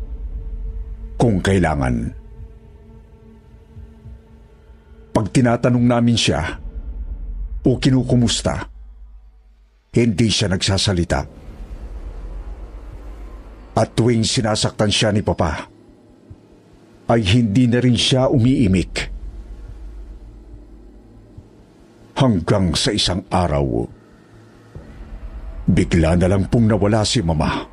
kung 1.18 1.40
kailangan. 1.40 1.96
Pag 5.14 5.26
tinatanong 5.30 5.86
namin 5.86 6.18
siya 6.18 6.42
o 7.64 7.78
kinukumusta, 7.78 8.66
hindi 9.94 10.28
siya 10.28 10.50
nagsasalita. 10.50 11.22
At 13.74 13.90
tuwing 13.98 14.26
sinasaktan 14.26 14.90
siya 14.94 15.10
ni 15.14 15.26
Papa, 15.26 15.70
ay 17.10 17.22
hindi 17.26 17.66
na 17.70 17.82
rin 17.82 17.98
siya 17.98 18.30
umiimik. 18.30 19.14
Hanggang 22.14 22.78
sa 22.78 22.94
isang 22.94 23.26
araw, 23.30 23.90
bigla 25.66 26.14
na 26.18 26.30
lang 26.30 26.46
pong 26.50 26.70
nawala 26.70 27.02
si 27.02 27.22
Mama. 27.26 27.73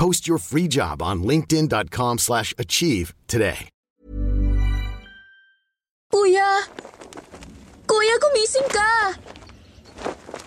Post 0.00 0.24
your 0.24 0.40
free 0.40 0.64
job 0.64 1.04
on 1.04 1.20
linkedin.com 1.20 2.16
slash 2.16 2.56
achieve 2.56 3.12
today. 3.28 3.68
Kuya! 6.08 6.64
Kuya, 7.84 8.14
gumising 8.16 8.68
ka! 8.72 8.92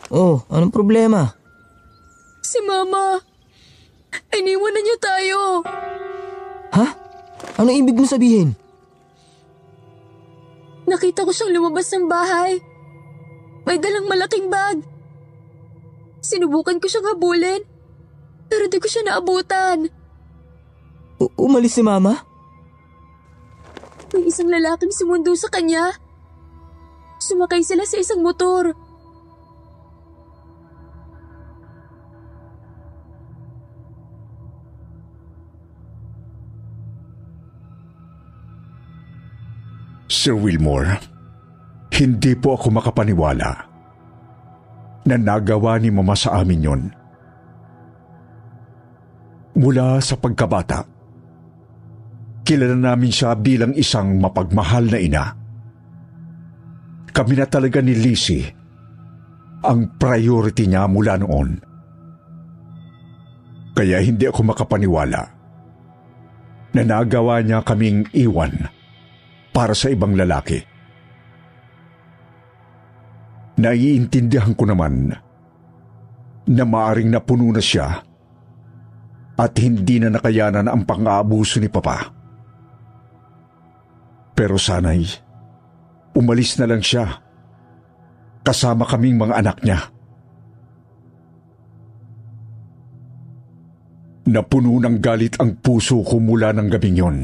Oh, 0.09 0.41
anong 0.49 0.73
problema? 0.73 1.37
Si 2.41 2.57
Mama! 2.65 3.21
Iniwan 4.33 4.73
na 4.73 4.81
niya 4.81 4.97
tayo! 4.97 5.61
Ha? 6.73 6.87
Ano 7.61 7.69
ibig 7.69 7.93
mo 7.93 8.09
sabihin? 8.09 8.57
Nakita 10.89 11.29
ko 11.29 11.29
siyang 11.29 11.53
lumabas 11.53 11.93
ng 11.93 12.09
bahay. 12.09 12.57
May 13.69 13.77
dalang 13.77 14.09
malaking 14.09 14.49
bag. 14.49 14.81
Sinubukan 16.25 16.81
ko 16.81 16.89
siyang 16.89 17.13
habulin, 17.13 17.61
pero 18.47 18.69
di 18.69 18.77
ko 18.77 18.87
siya 18.87 19.03
naabutan. 19.07 19.89
U- 21.19 21.33
umalis 21.39 21.77
si 21.77 21.83
mama? 21.85 22.23
May 24.13 24.29
isang 24.29 24.49
lalaking 24.49 24.93
sumundo 24.93 25.33
sa 25.33 25.49
kanya. 25.49 25.89
Sumakay 27.17 27.65
sila 27.65 27.81
sa 27.87 27.97
isang 27.97 28.21
motor. 28.21 28.77
Sir 40.13 40.37
Wilmore, 40.37 41.01
hindi 41.97 42.37
po 42.37 42.53
ako 42.53 42.69
makapaniwala 42.69 43.49
na 45.03 45.15
nagawa 45.17 45.81
ni 45.81 45.89
Mama 45.89 46.13
sa 46.13 46.37
amin 46.39 46.61
yon. 46.63 46.81
Mula 49.53 50.01
sa 50.01 50.17
pagkabata, 50.17 50.81
kilala 52.41 52.73
namin 52.73 53.13
siya 53.13 53.37
bilang 53.37 53.77
isang 53.77 54.17
mapagmahal 54.17 54.89
na 54.89 54.99
ina. 54.99 55.25
Kami 57.13 57.33
na 57.37 57.45
talaga 57.45 57.77
ni 57.77 57.93
Lizzie 57.93 58.49
ang 59.63 59.95
priority 59.95 60.65
niya 60.65 60.89
mula 60.89 61.21
noon. 61.21 61.49
Kaya 63.73 64.01
hindi 64.01 64.25
ako 64.25 64.41
makapaniwala 64.53 65.21
na 66.73 66.81
nagawa 66.81 67.41
niya 67.45 67.61
kaming 67.61 68.09
iwan 68.17 68.53
para 69.53 69.77
sa 69.77 69.93
ibang 69.93 70.17
lalaki. 70.17 70.57
Naiintindihan 73.61 74.57
ko 74.57 74.65
naman 74.65 75.13
na 76.49 76.63
maaring 76.65 77.13
napuno 77.13 77.53
na 77.53 77.61
siya 77.61 78.01
at 79.33 79.53
hindi 79.57 79.97
na 79.97 80.13
nakayanan 80.13 80.69
ang 80.69 80.85
pang-aabuso 80.85 81.57
ni 81.57 81.69
Papa. 81.69 82.11
Pero 84.33 84.57
sana'y 84.57 85.05
umalis 86.13 86.57
na 86.61 86.69
lang 86.69 86.81
siya 86.81 87.09
kasama 88.45 88.85
kaming 88.85 89.17
mga 89.17 89.33
anak 89.39 89.57
niya. 89.65 89.79
Napuno 94.23 94.79
ng 94.79 94.97
galit 95.03 95.35
ang 95.41 95.59
puso 95.59 95.99
ko 95.99 96.15
mula 96.17 96.55
ng 96.55 96.67
gabing 96.71 96.97
yon. 96.97 97.17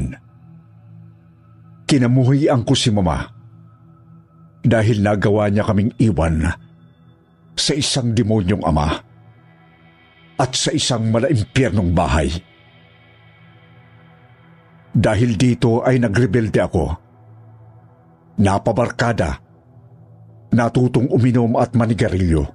Kinamuhian 1.88 2.62
ko 2.62 2.76
si 2.76 2.92
Mama 2.92 3.24
dahil 4.60 5.00
nagawa 5.00 5.48
niya 5.48 5.64
kaming 5.64 5.96
iwan 5.96 6.44
sa 7.56 7.72
isang 7.72 8.12
demonyong 8.12 8.62
ama 8.62 9.09
at 10.40 10.56
sa 10.56 10.72
isang 10.72 11.12
malaimpyernong 11.12 11.92
bahay. 11.92 12.32
Dahil 14.90 15.36
dito 15.36 15.84
ay 15.84 16.00
nagrebelde 16.00 16.60
ako. 16.64 16.84
Napabarkada, 18.40 19.36
natutong 20.56 21.12
uminom 21.12 21.60
at 21.60 21.76
manigarilyo. 21.76 22.48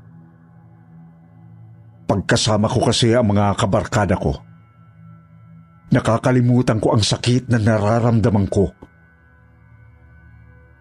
Pagkasama 2.10 2.66
ko 2.66 2.90
kasi 2.90 3.14
ang 3.14 3.30
mga 3.30 3.54
kabarkada 3.54 4.18
ko, 4.18 4.34
nakakalimutan 5.94 6.82
ko 6.82 6.98
ang 6.98 7.06
sakit 7.06 7.54
na 7.54 7.62
nararamdaman 7.62 8.50
ko 8.50 8.74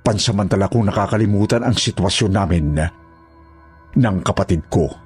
pansamantala 0.04 0.68
kong 0.68 0.92
nakakalimutan 0.92 1.64
ang 1.64 1.72
sitwasyon 1.72 2.32
namin 2.36 2.76
ng 3.96 4.16
kapatid 4.20 4.60
ko. 4.68 5.03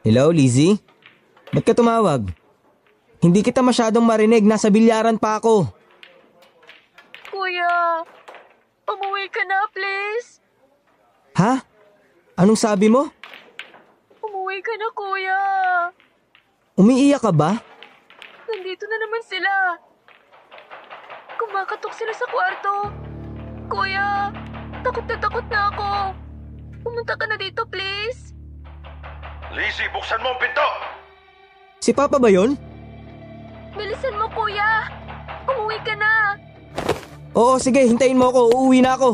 Hello, 0.00 0.32
Lizzie? 0.32 0.80
Ba't 1.52 1.60
ka 1.60 1.76
tumawag? 1.76 2.32
Hindi 3.20 3.44
kita 3.44 3.60
masyadong 3.60 4.00
marinig, 4.00 4.48
nasa 4.48 4.72
bilyaran 4.72 5.20
pa 5.20 5.36
ako. 5.36 5.68
Kuya, 7.28 8.00
umuwi 8.88 9.28
ka 9.28 9.44
na 9.44 9.68
please. 9.68 10.40
Ha? 11.36 11.60
Anong 12.40 12.56
sabi 12.56 12.88
mo? 12.88 13.12
Umuwi 14.24 14.64
ka 14.64 14.72
na 14.80 14.88
kuya. 14.96 15.40
Umiiyak 16.80 17.20
ka 17.20 17.28
ba? 17.28 17.60
Nandito 18.48 18.88
na 18.88 18.96
naman 19.04 19.22
sila. 19.28 19.52
Kumakatok 21.36 21.92
sila 21.92 22.12
sa 22.16 22.24
kwarto. 22.24 22.88
Kuya, 23.68 24.32
takot 24.80 25.04
na 25.04 25.16
takot 25.20 25.46
na 25.52 25.60
ako. 25.68 25.88
Pumunta 26.88 27.20
ka 27.20 27.28
na 27.28 27.36
dito 27.36 27.68
please. 27.68 28.29
Lizzie, 29.50 29.90
buksan 29.90 30.22
mo 30.22 30.30
ang 30.30 30.38
pinto! 30.38 30.68
Si 31.82 31.90
Papa 31.90 32.22
ba 32.22 32.30
yon? 32.30 32.54
Bilisan 33.74 34.14
mo 34.14 34.30
kuya. 34.30 34.86
Umuwi 35.42 35.78
ka 35.82 35.94
na. 35.98 36.38
Oo, 37.34 37.58
sige, 37.58 37.82
hintayin 37.82 38.14
mo 38.14 38.30
ako. 38.30 38.40
Uuwi 38.54 38.78
na 38.78 38.94
ako. 38.94 39.10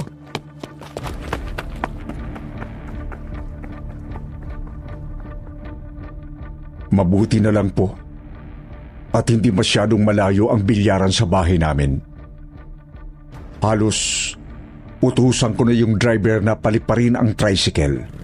Mabuti 6.93 7.41
na 7.41 7.53
lang 7.53 7.73
po. 7.73 7.97
At 9.17 9.33
hindi 9.33 9.49
masyadong 9.49 10.05
malayo 10.05 10.53
ang 10.53 10.61
bilyaran 10.61 11.13
sa 11.13 11.25
bahay 11.25 11.57
namin. 11.57 11.97
Halos 13.65 14.33
utusan 15.01 15.57
ko 15.57 15.65
na 15.65 15.73
yung 15.73 15.97
driver 15.97 16.45
na 16.45 16.55
paliparin 16.61 17.17
ang 17.17 17.33
tricycle. 17.33 18.16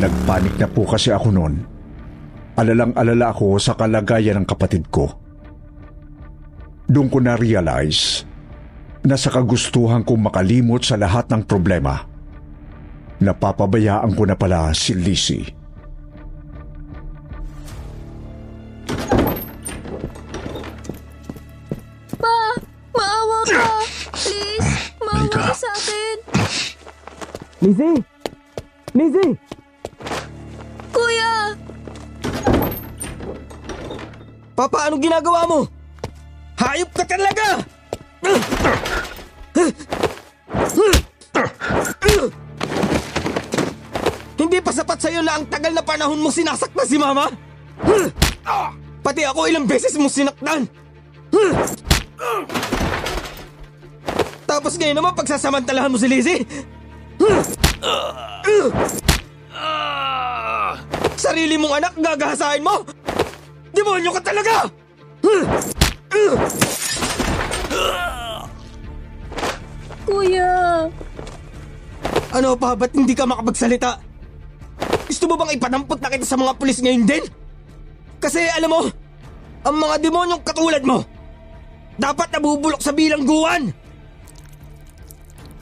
Nagpanik 0.00 0.56
na 0.56 0.68
po 0.70 0.88
kasi 0.88 1.12
ako 1.12 1.28
noon. 1.28 1.54
Alalang-alala 2.56 3.32
ako 3.32 3.60
sa 3.60 3.76
kalagayan 3.76 4.40
ng 4.40 4.46
kapatid 4.48 4.88
ko. 4.88 5.08
Doon 6.88 7.08
ko 7.08 7.18
na-realize 7.20 8.28
na 9.02 9.18
sa 9.18 9.34
kagustuhan 9.34 10.06
kong 10.06 10.30
makalimot 10.30 10.84
sa 10.86 10.94
lahat 10.94 11.26
ng 11.32 11.42
problema, 11.42 12.06
napapabayaan 13.18 14.12
ko 14.14 14.22
na 14.28 14.36
pala 14.38 14.70
si 14.76 14.94
Lizzie. 14.94 15.46
Pa! 22.20 22.36
Maawa 22.94 23.40
ka! 23.48 23.66
Please! 24.14 24.62
Ah, 24.62 24.78
maawa 25.02 25.34
ka 25.34 25.54
sa 25.54 25.70
akin! 25.74 26.16
Lizzie! 27.62 27.98
Lizzie! 28.92 29.51
Papa, 34.52 34.88
anong 34.88 35.00
ginagawa 35.00 35.48
mo? 35.48 35.64
Hayop 36.60 36.90
ka 36.92 37.04
talaga! 37.08 37.64
Hindi 44.36 44.58
pa 44.60 44.70
sapat 44.74 44.98
sa'yo 45.00 45.24
na 45.24 45.40
ang 45.40 45.48
tagal 45.48 45.72
na 45.72 45.80
panahon 45.80 46.20
mo 46.20 46.28
sinasaktan 46.28 46.84
si 46.84 47.00
Mama? 47.00 47.32
Pati 49.02 49.22
ako 49.24 49.48
ilang 49.48 49.64
beses 49.64 49.96
mo 49.96 50.12
sinaktan. 50.12 50.68
Tapos 54.44 54.76
ngayon 54.76 54.96
naman 55.00 55.16
pagsasamantalahan 55.16 55.88
mo 55.88 55.96
si 55.96 56.06
Lizzie? 56.06 56.44
Sarili 61.16 61.56
mong 61.56 61.80
anak 61.80 61.94
gagahasain 61.96 62.60
mo? 62.60 62.84
Demonyo 63.72 64.10
ka 64.12 64.20
talaga! 64.20 64.68
Kuya! 70.04 70.52
Ano 72.32 72.56
pa, 72.56 72.76
ba't 72.76 72.92
hindi 72.92 73.16
ka 73.16 73.24
makapagsalita? 73.24 73.96
Gusto 75.08 75.24
mo 75.28 75.34
bang 75.36 75.56
ipanampot 75.56 76.00
na 76.00 76.12
kita 76.12 76.24
sa 76.24 76.40
mga 76.40 76.56
pulis 76.56 76.80
ngayon 76.80 77.04
din? 77.04 77.24
Kasi 78.20 78.44
alam 78.52 78.70
mo, 78.72 78.80
ang 79.64 79.76
mga 79.76 79.94
demonyong 80.00 80.42
katulad 80.44 80.82
mo, 80.84 81.04
dapat 81.96 82.28
nabubulok 82.32 82.80
sa 82.80 82.92
bilangguan! 82.92 83.72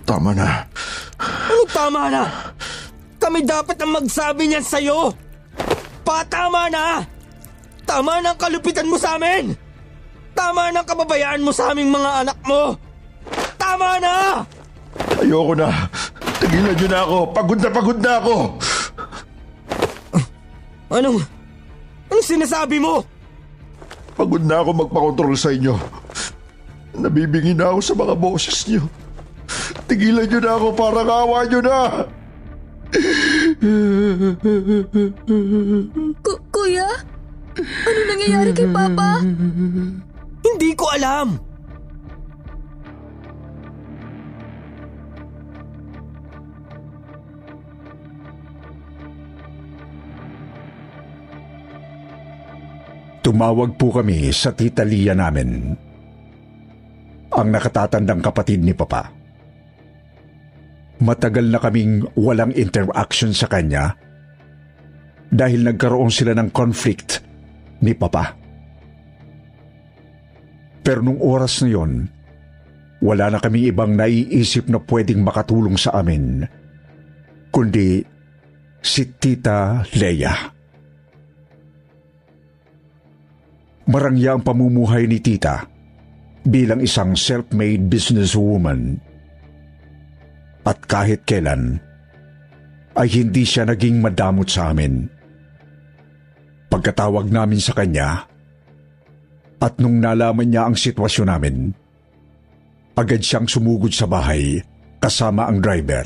Tama 0.07 0.35
na. 0.35 0.67
Ano 1.21 1.63
tama 1.71 2.03
na? 2.11 2.23
Kami 3.21 3.47
dapat 3.47 3.77
ang 3.79 3.93
magsabi 3.95 4.51
niyan 4.51 4.67
sa'yo! 4.67 5.15
Patama 6.03 6.67
na! 6.73 7.05
Tama 7.91 8.23
na 8.23 8.31
ang 8.31 8.39
kalupitan 8.39 8.87
mo 8.87 8.95
sa 8.95 9.19
amin! 9.19 9.51
Tama 10.31 10.71
na 10.71 10.79
ang 10.79 10.87
kababayaan 10.87 11.43
mo 11.43 11.51
sa 11.51 11.75
aming 11.75 11.91
mga 11.91 12.23
anak 12.23 12.39
mo! 12.47 12.79
Tama 13.59 13.99
na! 13.99 14.47
Ayoko 15.19 15.59
na. 15.59 15.91
Tigilan 16.39 16.79
niyo 16.79 16.87
na 16.87 17.03
ako. 17.03 17.19
Pagod 17.35 17.59
na 17.59 17.71
pagod 17.75 17.99
na 17.99 18.13
ako. 18.23 18.37
Anong... 20.95 21.19
Anong 22.15 22.27
sinasabi 22.31 22.79
mo? 22.79 23.03
Pagod 24.15 24.47
na 24.47 24.63
ako 24.63 24.71
magpakontrol 24.87 25.35
sa 25.35 25.51
inyo. 25.51 25.75
Nabibingi 26.95 27.59
na 27.59 27.75
ako 27.75 27.79
sa 27.83 27.95
mga 27.99 28.15
boses 28.15 28.71
niyo. 28.71 28.87
Tigilan 29.91 30.31
niyo 30.31 30.39
na 30.39 30.55
ako 30.55 30.67
para 30.79 31.03
kawa 31.03 31.39
niyo 31.43 31.59
na. 31.59 31.79
Ku- 36.23 36.43
kuya? 36.55 36.87
Ano 37.59 38.01
nangyayari 38.07 38.55
kay 38.55 38.71
Papa? 38.71 39.27
Hindi 40.41 40.71
ko 40.79 40.87
alam! 40.95 41.29
Tumawag 53.21 53.77
po 53.77 53.93
kami 53.93 54.33
sa 54.33 54.51
tita 54.51 54.81
Lia 54.83 55.13
namin. 55.13 55.77
Ang 57.31 57.49
nakatatandang 57.53 58.25
kapatid 58.25 58.65
ni 58.65 58.75
Papa. 58.75 59.13
Matagal 61.05 61.47
na 61.47 61.61
kaming 61.61 62.05
walang 62.17 62.51
interaction 62.57 63.31
sa 63.31 63.47
kanya 63.47 63.95
dahil 65.31 65.63
nagkaroon 65.63 66.11
sila 66.11 66.35
ng 66.35 66.51
conflict 66.51 67.30
ni 67.81 67.93
Papa. 67.97 68.37
Pero 70.81 71.05
nung 71.05 71.21
oras 71.21 71.61
na 71.61 71.69
yon, 71.69 71.93
wala 73.01 73.33
na 73.33 73.39
kami 73.41 73.69
ibang 73.69 73.97
naiisip 73.97 74.69
na 74.69 74.81
pwedeng 74.81 75.25
makatulong 75.25 75.77
sa 75.77 76.01
amin, 76.01 76.45
kundi 77.53 78.05
si 78.81 79.03
Tita 79.17 79.85
Leia. 79.97 80.35
Marangya 83.91 84.39
ang 84.39 84.43
pamumuhay 84.45 85.11
ni 85.11 85.19
Tita 85.19 85.67
bilang 86.47 86.81
isang 86.81 87.19
self-made 87.19 87.91
businesswoman. 87.91 88.97
At 90.63 90.87
kahit 90.87 91.27
kailan, 91.27 91.83
ay 92.95 93.09
hindi 93.11 93.43
siya 93.43 93.67
naging 93.67 93.99
madamot 93.99 94.47
sa 94.47 94.71
amin. 94.71 95.20
Pagkatawag 96.71 97.27
namin 97.29 97.59
sa 97.59 97.75
kanya, 97.75 98.31
at 99.61 99.77
nung 99.77 100.01
nalaman 100.01 100.49
niya 100.49 100.65
ang 100.71 100.79
sitwasyon 100.79 101.29
namin, 101.29 101.57
agad 102.97 103.21
siyang 103.21 103.45
sumugod 103.45 103.93
sa 103.93 104.09
bahay 104.09 104.63
kasama 105.01 105.49
ang 105.49 105.61
driver 105.61 106.05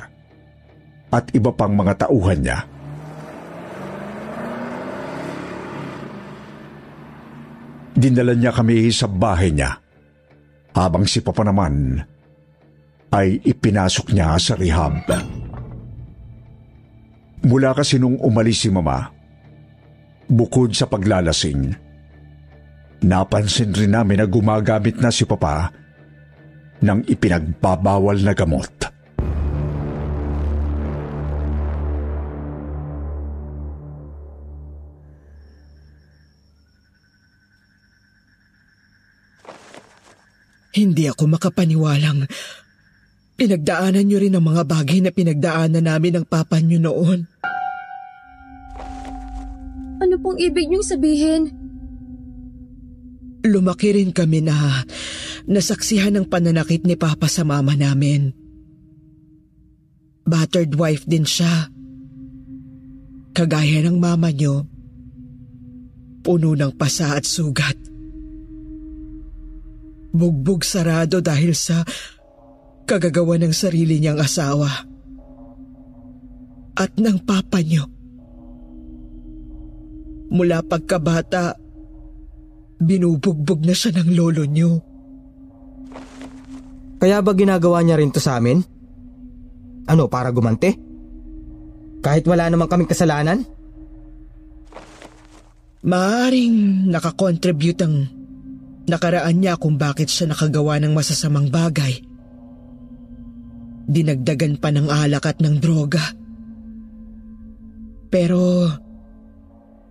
at 1.15 1.31
iba 1.31 1.55
pang 1.55 1.71
mga 1.71 2.07
tauhan 2.07 2.41
niya. 2.43 2.59
Dinala 7.95 8.35
niya 8.35 8.51
kami 8.51 8.91
sa 8.91 9.07
bahay 9.07 9.55
niya 9.55 9.71
habang 10.75 11.07
si 11.07 11.23
Papa 11.23 11.47
naman 11.47 12.03
ay 13.15 13.39
ipinasok 13.47 14.11
niya 14.11 14.35
sa 14.43 14.59
rehab. 14.59 15.07
Mula 17.47 17.71
kasi 17.71 18.03
nung 18.03 18.19
umalis 18.19 18.67
si 18.67 18.69
Mama, 18.75 19.15
bukod 20.29 20.73
sa 20.73 20.89
paglalasing, 20.89 21.75
napansin 23.05 23.73
rin 23.77 23.93
namin 23.93 24.23
na 24.23 24.27
gumagamit 24.27 24.97
na 24.99 25.13
si 25.13 25.29
Papa 25.29 25.69
ng 26.85 27.01
ipinagbabawal 27.09 28.21
na 28.21 28.33
gamot. 28.37 28.73
Hindi 40.75 41.07
ako 41.07 41.31
makapaniwalang 41.31 42.27
pinagdaanan 43.39 44.03
niyo 44.03 44.19
rin 44.19 44.35
ang 44.35 44.43
mga 44.43 44.67
bagay 44.67 44.99
na 45.03 45.15
pinagdaanan 45.15 45.87
namin 45.87 46.19
ng 46.19 46.27
papa 46.27 46.59
niyo 46.59 46.83
noon. 46.83 47.31
Ano 50.03 50.15
pong 50.19 50.39
ibig 50.43 50.67
niyong 50.67 50.87
sabihin? 50.87 51.43
Lumaki 53.45 53.93
rin 53.93 54.11
kami 54.11 54.41
na 54.41 54.83
nasaksihan 55.45 56.17
ng 56.17 56.27
pananakit 56.33 56.89
ni 56.89 56.97
Papa 56.97 57.29
sa 57.29 57.45
mama 57.45 57.77
namin. 57.77 58.33
Battered 60.25 60.73
wife 60.81 61.05
din 61.05 61.29
siya. 61.29 61.69
Kagaya 63.37 63.85
ng 63.85 64.01
mama 64.01 64.33
niyo, 64.33 64.65
puno 66.25 66.57
ng 66.57 66.73
pasa 66.81 67.13
at 67.19 67.29
sugat. 67.29 67.77
Bugbog 70.15 70.65
sarado 70.65 71.21
dahil 71.21 71.53
sa 71.53 71.85
kagagawa 72.89 73.37
ng 73.43 73.53
sarili 73.53 74.01
niyang 74.01 74.23
asawa. 74.23 74.71
At 76.75 76.97
ng 76.97 77.19
papa 77.27 77.61
niyo. 77.61 77.94
Mula 80.33 80.65
pagkabata, 80.65 81.59
binubugbog 82.81 83.61
na 83.65 83.75
siya 83.77 84.01
ng 84.01 84.11
lolo 84.17 84.45
niyo. 84.49 84.81
Kaya 87.01 87.21
ba 87.21 87.37
ginagawa 87.37 87.85
niya 87.85 88.01
rin 88.01 88.09
to 88.09 88.23
sa 88.23 88.41
amin? 88.41 88.65
Ano, 89.85 90.09
para 90.09 90.33
gumante? 90.33 90.73
Kahit 92.01 92.25
wala 92.25 92.49
namang 92.49 92.69
kaming 92.73 92.89
kasalanan? 92.89 93.45
Maaring 95.85 96.89
nakakontribute 96.89 97.81
ang 97.85 98.09
nakaraan 98.89 99.37
niya 99.37 99.61
kung 99.61 99.77
bakit 99.77 100.09
siya 100.09 100.33
nakagawa 100.33 100.81
ng 100.81 100.97
masasamang 100.97 101.53
bagay. 101.53 102.01
Dinagdagan 103.85 104.57
pa 104.57 104.73
ng 104.73 104.89
alak 104.89 105.29
at 105.29 105.45
ng 105.45 105.61
droga. 105.61 106.01
Pero 108.09 108.65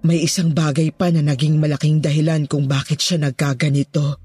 may 0.03 0.19
isang 0.23 0.51
bagay 0.51 0.91
pa 0.91 1.09
na 1.09 1.23
naging 1.23 1.57
malaking 1.57 2.03
dahilan 2.03 2.43
kung 2.47 2.67
bakit 2.67 2.99
siya 2.99 3.23
nagkaganito. 3.23 4.19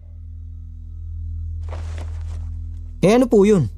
Eh 2.99 3.14
ano 3.14 3.31
po 3.31 3.47
yun? 3.47 3.71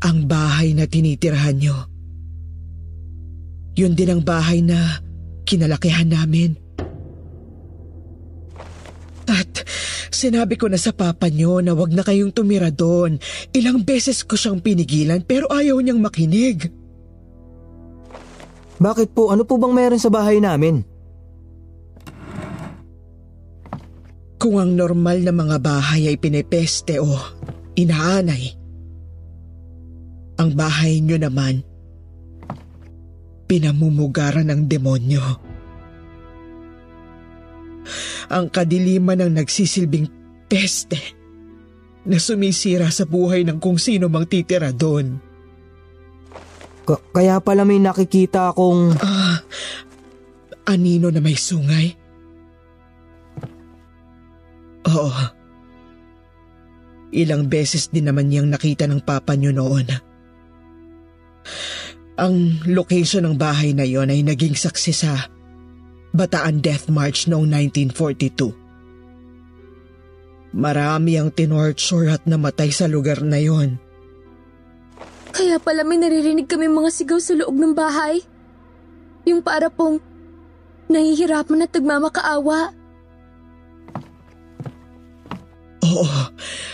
Ang 0.00 0.24
bahay 0.24 0.72
na 0.72 0.88
tinitirhan 0.88 1.60
niyo. 1.60 1.76
Yun 3.76 3.92
din 3.92 4.08
ang 4.08 4.22
bahay 4.24 4.64
na 4.64 5.04
kinalakihan 5.44 6.08
namin. 6.08 6.56
At 9.28 9.68
Sinabi 10.18 10.58
ko 10.58 10.66
na 10.66 10.80
sa 10.80 10.90
papa 10.90 11.30
niyo 11.30 11.62
na 11.62 11.78
wag 11.78 11.94
na 11.94 12.02
kayong 12.02 12.34
tumira 12.34 12.74
doon. 12.74 13.22
Ilang 13.54 13.86
beses 13.86 14.26
ko 14.26 14.34
siyang 14.34 14.58
pinigilan 14.58 15.22
pero 15.22 15.46
ayaw 15.52 15.78
niyang 15.78 16.02
makinig. 16.02 16.74
Bakit 18.78 19.10
po? 19.10 19.34
Ano 19.34 19.42
po 19.42 19.58
bang 19.58 19.74
meron 19.74 19.98
sa 19.98 20.10
bahay 20.10 20.38
namin? 20.38 20.86
Kung 24.38 24.62
ang 24.62 24.70
normal 24.70 25.26
na 25.26 25.34
mga 25.34 25.58
bahay 25.58 26.06
ay 26.06 26.16
pinepeste 26.16 27.02
o 27.02 27.10
inaanay, 27.74 28.54
ang 30.38 30.54
bahay 30.54 31.02
niyo 31.02 31.18
naman 31.18 31.66
pinamumugaran 33.50 34.46
ng 34.46 34.70
demonyo. 34.70 35.24
Ang 38.30 38.46
kadiliman 38.52 39.26
ng 39.26 39.42
nagsisilbing 39.42 40.06
peste 40.46 41.00
na 42.06 42.22
sumisira 42.22 42.92
sa 42.94 43.08
buhay 43.08 43.42
ng 43.42 43.58
kung 43.58 43.80
sino 43.80 44.06
mang 44.06 44.30
titira 44.30 44.70
doon. 44.70 45.27
K- 46.88 47.04
kaya 47.12 47.36
pala 47.44 47.68
may 47.68 47.76
nakikita 47.76 48.48
akong... 48.48 48.96
Ah, 49.04 49.44
anino 50.64 51.12
na 51.12 51.20
may 51.20 51.36
sungay? 51.36 51.92
Oo. 54.88 55.12
Ilang 57.12 57.52
beses 57.52 57.92
din 57.92 58.08
naman 58.08 58.32
niyang 58.32 58.48
nakita 58.48 58.88
ng 58.88 59.04
papa 59.04 59.36
niyo 59.36 59.52
noon. 59.52 59.84
Ang 62.18 62.34
location 62.68 63.24
ng 63.28 63.36
bahay 63.36 63.76
na 63.76 63.84
yon 63.84 64.08
ay 64.08 64.24
naging 64.24 64.56
saksi 64.56 64.92
sa 64.92 65.28
Bataan 66.16 66.64
Death 66.64 66.88
March 66.88 67.28
noong 67.28 67.52
1942. 67.92 70.56
Marami 70.56 71.20
ang 71.20 71.28
tinorture 71.28 72.08
at 72.08 72.24
namatay 72.24 72.72
sa 72.72 72.88
lugar 72.88 73.20
na 73.20 73.36
yon. 73.36 73.76
Kaya 75.32 75.60
pala 75.60 75.84
may 75.84 76.00
naririnig 76.00 76.48
kami 76.48 76.66
mga 76.66 76.90
sigaw 76.90 77.20
sa 77.20 77.36
loob 77.36 77.54
ng 77.54 77.74
bahay. 77.76 78.24
Yung 79.28 79.44
para 79.44 79.68
pong 79.68 80.00
nahihirapan 80.88 81.68
at 81.68 81.72
nagmamakaawa. 81.72 82.72
Oo, 85.88 86.20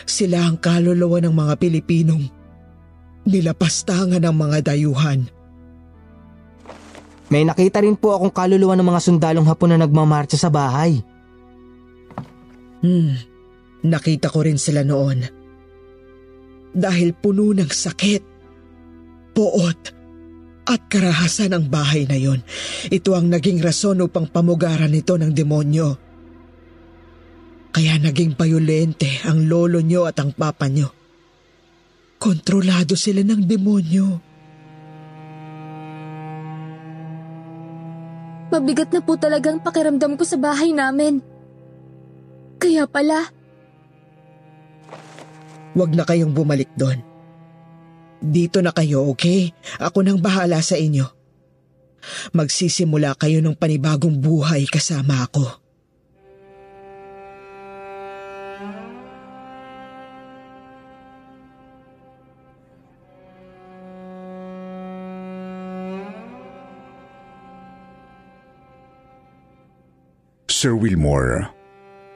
sila 0.07 0.47
ang 0.47 0.59
kaluluwa 0.59 1.19
ng 1.23 1.35
mga 1.35 1.55
Pilipinong 1.59 2.25
nilapastangan 3.25 4.23
ng 4.23 4.37
mga 4.37 4.59
dayuhan. 4.73 5.21
May 7.33 7.43
nakita 7.43 7.81
rin 7.81 7.97
po 7.97 8.15
akong 8.15 8.31
kaluluwa 8.31 8.77
ng 8.77 8.87
mga 8.87 9.01
sundalong 9.01 9.49
hapon 9.49 9.75
na 9.75 9.81
nagmamarcha 9.81 10.37
sa 10.37 10.53
bahay. 10.53 11.01
Hmm, 12.85 13.17
nakita 13.81 14.29
ko 14.29 14.45
rin 14.45 14.61
sila 14.61 14.85
noon. 14.85 15.25
Dahil 16.75 17.17
puno 17.17 17.57
ng 17.57 17.71
sakit, 17.71 18.34
poot, 19.35 19.93
at 20.65 20.81
karahasan 20.89 21.53
ang 21.53 21.69
bahay 21.69 22.09
na 22.09 22.17
yon. 22.17 22.41
Ito 22.89 23.13
ang 23.13 23.29
naging 23.29 23.61
rason 23.61 24.01
upang 24.01 24.33
pamugaran 24.33 24.97
ito 24.97 25.21
ng 25.21 25.35
demonyo. 25.37 25.89
Kaya 27.75 27.99
naging 28.01 28.39
bayolente 28.39 29.21
ang 29.27 29.45
lolo 29.45 29.83
nyo 29.85 30.09
at 30.09 30.17
ang 30.23 30.33
papa 30.33 30.71
nyo. 30.71 30.89
Kontrolado 32.17 32.97
sila 32.97 33.21
ng 33.21 33.43
demonyo. 33.45 34.09
Mabigat 38.55 38.95
na 38.95 39.03
po 39.03 39.19
talagang 39.19 39.59
pakiramdam 39.59 40.15
ko 40.15 40.23
sa 40.23 40.39
bahay 40.39 40.71
namin. 40.71 41.19
Kaya 42.63 42.87
pala, 42.87 43.29
Huwag 45.75 45.91
na 45.91 46.07
kayong 46.07 46.31
bumalik 46.31 46.71
doon. 46.79 47.03
Dito 48.25 48.65
na 48.65 48.73
kayo, 48.73 49.05
okay? 49.13 49.53
Ako 49.85 50.01
nang 50.01 50.17
bahala 50.17 50.65
sa 50.65 50.81
inyo. 50.81 51.05
Magsisimula 52.33 53.21
kayo 53.21 53.45
ng 53.45 53.53
panibagong 53.53 54.17
buhay 54.17 54.65
kasama 54.65 55.29
ako. 55.29 55.61
Sir 70.49 70.73
Wilmore, 70.81 71.53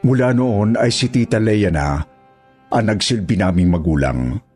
mula 0.00 0.32
noon 0.32 0.80
ay 0.80 0.88
si 0.88 1.12
Tita 1.12 1.36
Leia 1.36 1.68
na 1.68 2.00
ang 2.72 2.84
nagsilbi 2.88 3.36
naming 3.36 3.68
magulang. 3.68 4.47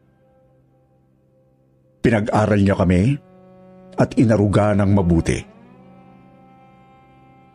Pinag-aral 2.03 2.59
niya 2.59 2.75
kami 2.75 3.15
at 3.95 4.19
inaruga 4.19 4.75
ng 4.75 4.91
mabuti. 4.91 5.39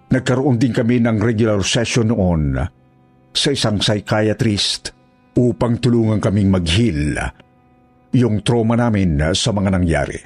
Nagkaroon 0.07 0.55
din 0.55 0.71
kami 0.71 1.03
ng 1.03 1.19
regular 1.19 1.59
session 1.67 2.15
noon 2.15 2.55
sa 3.35 3.49
isang 3.51 3.83
psychiatrist 3.83 4.95
upang 5.35 5.83
tulungan 5.83 6.23
kaming 6.23 6.47
mag-heal 6.47 7.19
yung 8.15 8.39
trauma 8.39 8.79
namin 8.79 9.19
sa 9.35 9.51
mga 9.51 9.69
nangyari. 9.75 10.19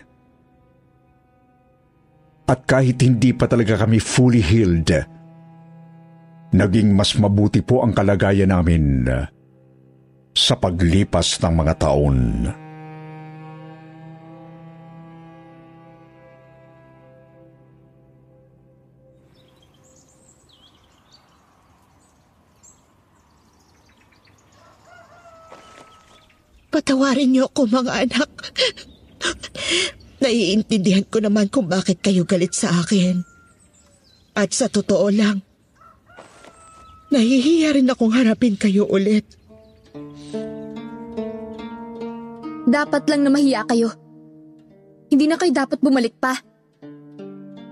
At 2.45 2.69
kahit 2.69 3.01
hindi 3.01 3.33
pa 3.33 3.49
talaga 3.49 3.83
kami 3.83 3.97
fully 3.97 4.43
healed, 4.43 4.91
naging 6.53 6.93
mas 6.93 7.17
mabuti 7.17 7.65
po 7.65 7.81
ang 7.81 7.95
kalagayan 7.95 8.53
namin 8.53 9.07
sa 10.31 10.53
paglipas 10.61 11.41
ng 11.41 11.53
mga 11.57 11.73
taon. 11.81 12.17
Patawarin 26.71 27.35
niyo 27.35 27.51
ako 27.51 27.67
mga 27.67 27.91
anak. 28.07 28.29
Naiintindihan 30.23 31.05
ko 31.05 31.19
naman 31.19 31.51
kung 31.51 31.67
bakit 31.67 31.99
kayo 31.99 32.23
galit 32.23 32.55
sa 32.55 32.71
akin. 32.71 33.27
At 34.31 34.55
sa 34.55 34.71
totoo 34.71 35.11
lang, 35.11 35.43
nahihiya 37.11 37.75
rin 37.75 37.91
akong 37.91 38.15
harapin 38.15 38.55
kayo 38.55 38.87
ulit. 38.87 39.41
dapat 42.71 43.03
lang 43.11 43.27
na 43.27 43.29
mahiya 43.35 43.67
kayo. 43.67 43.91
Hindi 45.11 45.27
na 45.27 45.35
kayo 45.35 45.51
dapat 45.51 45.83
bumalik 45.83 46.15
pa. 46.15 46.39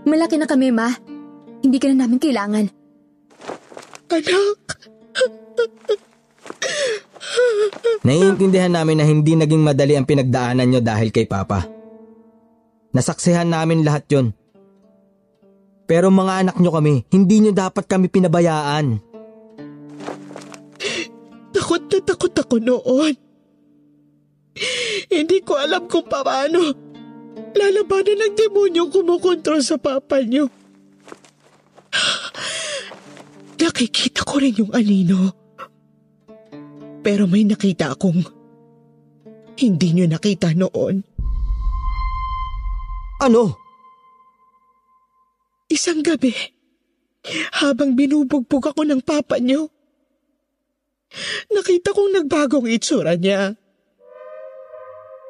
Malaki 0.04 0.36
na 0.36 0.44
kami, 0.44 0.76
ma. 0.76 0.92
Hindi 1.64 1.80
ka 1.80 1.88
na 1.88 2.04
namin 2.04 2.20
kailangan. 2.20 2.66
Anak, 4.12 4.60
Naiintindihan 8.00 8.72
namin 8.72 9.04
na 9.04 9.06
hindi 9.06 9.36
naging 9.36 9.60
madali 9.60 10.00
ang 10.00 10.08
pinagdaanan 10.08 10.68
nyo 10.68 10.80
dahil 10.80 11.12
kay 11.12 11.28
Papa. 11.28 11.68
Nasaksihan 12.96 13.52
namin 13.52 13.84
lahat 13.84 14.08
yon. 14.08 14.32
Pero 15.90 16.08
mga 16.14 16.46
anak 16.46 16.56
nyo 16.62 16.72
kami, 16.72 17.04
hindi 17.12 17.36
nyo 17.44 17.52
dapat 17.52 17.90
kami 17.90 18.08
pinabayaan. 18.08 19.02
takot 21.50 21.84
na 21.92 22.00
takot 22.06 22.34
ako 22.34 22.56
noon. 22.62 23.14
Hindi 25.10 25.38
ko 25.42 25.58
alam 25.58 25.90
kung 25.90 26.06
paano. 26.06 26.72
Lalabanan 27.58 28.30
ng 28.30 28.34
demonyong 28.38 28.90
kumukontrol 28.94 29.60
sa 29.66 29.82
papa 29.82 30.22
niyo. 30.22 30.48
Nakikita 33.60 34.22
ko 34.24 34.38
rin 34.38 34.56
yung 34.56 34.72
anino. 34.72 35.39
Pero 37.00 37.24
may 37.26 37.48
nakita 37.48 37.96
akong 37.96 38.22
hindi 39.60 39.88
niyo 39.92 40.08
nakita 40.08 40.56
noon. 40.56 41.04
Ano? 43.20 43.60
Isang 45.68 46.00
gabi, 46.00 46.32
habang 47.60 47.94
binubugbog 47.94 48.72
ako 48.72 48.88
ng 48.88 49.04
papa 49.04 49.38
niyo, 49.38 49.70
nakita 51.52 51.92
kong 51.92 52.16
nagbagong 52.16 52.66
itsura 52.72 53.20
niya. 53.20 53.54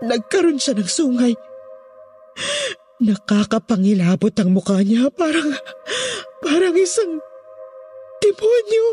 Nagkaroon 0.05 0.61
siya 0.61 0.77
ng 0.79 0.89
sungay. 0.89 1.33
Nakakapangilabot 3.03 4.31
ang 4.39 4.51
mukha 4.55 4.79
niya 4.79 5.11
parang, 5.11 5.51
parang 6.45 6.75
isang 6.77 7.19
demonyo. 8.23 8.85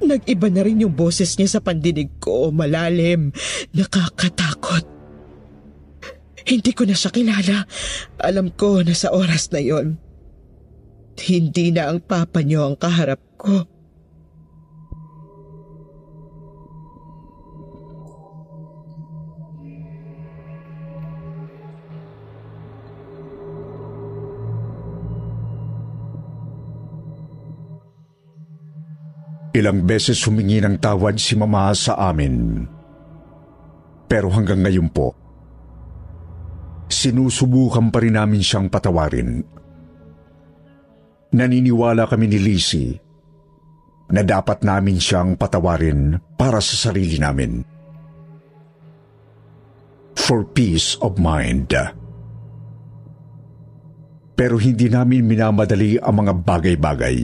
Nag-iba 0.00 0.48
na 0.48 0.64
rin 0.64 0.80
yung 0.80 0.96
boses 0.96 1.36
niya 1.36 1.58
sa 1.58 1.60
pandinig 1.60 2.08
ko, 2.20 2.48
malalim, 2.48 3.32
nakakatakot. 3.76 4.84
Hindi 6.48 6.72
ko 6.72 6.88
na 6.88 6.96
siya 6.96 7.12
kilala. 7.12 7.68
Alam 8.24 8.50
ko 8.56 8.80
na 8.80 8.96
sa 8.96 9.12
oras 9.12 9.52
na 9.52 9.60
yon. 9.60 10.00
hindi 11.20 11.68
na 11.68 11.92
ang 11.92 12.00
papa 12.00 12.40
niyo 12.40 12.64
ang 12.64 12.80
kaharap 12.80 13.20
ko. 13.36 13.68
Ilang 29.50 29.82
beses 29.82 30.22
humingi 30.22 30.62
ng 30.62 30.78
tawad 30.78 31.18
si 31.18 31.34
mama 31.34 31.74
sa 31.74 31.98
amin. 31.98 32.62
Pero 34.06 34.30
hanggang 34.30 34.62
ngayon 34.62 34.90
po, 34.94 35.10
sinusubukan 36.86 37.90
pa 37.90 37.98
rin 37.98 38.14
namin 38.14 38.42
siyang 38.42 38.70
patawarin. 38.70 39.42
Naniniwala 41.30 42.06
kami 42.10 42.26
ni 42.30 42.38
Lizzie 42.38 42.94
na 44.10 44.22
dapat 44.26 44.66
namin 44.66 44.98
siyang 44.98 45.38
patawarin 45.38 46.18
para 46.34 46.58
sa 46.58 46.90
sarili 46.90 47.18
namin. 47.18 47.62
For 50.14 50.46
peace 50.46 50.94
of 51.02 51.18
mind. 51.18 51.74
Pero 54.34 54.54
hindi 54.58 54.86
namin 54.86 55.26
minamadali 55.26 55.98
ang 55.98 56.22
mga 56.22 56.32
bagay-bagay. 56.38 57.18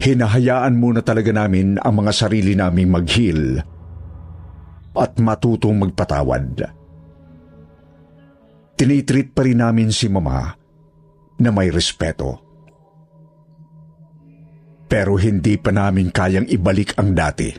Hinahayaan 0.00 0.80
muna 0.80 1.04
talaga 1.04 1.28
namin 1.28 1.76
ang 1.76 2.00
mga 2.00 2.12
sarili 2.16 2.56
naming 2.56 2.88
mag-heal 2.88 3.60
at 4.96 5.12
matutong 5.20 5.76
magpatawad. 5.76 6.64
Tinitreat 8.80 9.36
pa 9.36 9.44
rin 9.44 9.60
namin 9.60 9.92
si 9.92 10.08
Mama 10.08 10.56
na 11.36 11.50
may 11.52 11.68
respeto. 11.68 12.40
Pero 14.88 15.20
hindi 15.20 15.60
pa 15.60 15.68
namin 15.68 16.08
kayang 16.08 16.48
ibalik 16.48 16.96
ang 16.96 17.12
dati. 17.12 17.52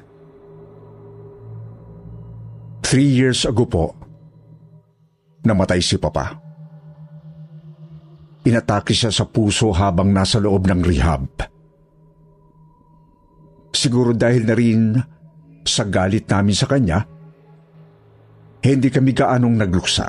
Three 2.82 3.12
years 3.22 3.46
ago 3.46 3.70
po, 3.70 3.86
namatay 5.46 5.80
si 5.80 6.02
Papa. 6.02 6.42
Inatake 8.50 8.98
siya 8.98 9.14
sa 9.14 9.30
puso 9.30 9.70
habang 9.70 10.10
nasa 10.10 10.42
loob 10.42 10.66
ng 10.66 10.82
rehab. 10.82 11.30
Siguro 13.82 14.14
dahil 14.14 14.46
na 14.46 14.54
rin 14.54 14.94
sa 15.66 15.90
galit 15.90 16.30
namin 16.30 16.54
sa 16.54 16.70
kanya, 16.70 17.02
hindi 18.62 18.94
kami 18.94 19.10
gaanong 19.10 19.58
nagluksa. 19.58 20.06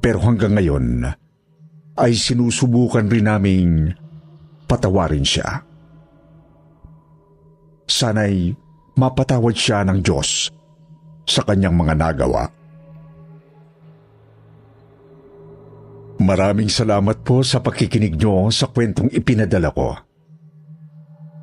Pero 0.00 0.16
hanggang 0.24 0.56
ngayon 0.56 1.04
ay 2.00 2.16
sinusubukan 2.16 3.04
rin 3.04 3.28
naming 3.28 3.92
patawarin 4.64 5.20
siya. 5.20 5.60
Sana'y 7.84 8.56
mapatawad 8.96 9.52
siya 9.52 9.84
ng 9.84 10.00
Diyos 10.00 10.48
sa 11.28 11.44
kanyang 11.44 11.76
mga 11.76 12.00
nagawa. 12.00 12.48
Maraming 16.16 16.72
salamat 16.72 17.20
po 17.20 17.44
sa 17.44 17.60
pakikinig 17.60 18.16
nyo 18.16 18.48
sa 18.48 18.72
kwentong 18.72 19.12
ipinadala 19.12 19.68
ko. 19.68 20.09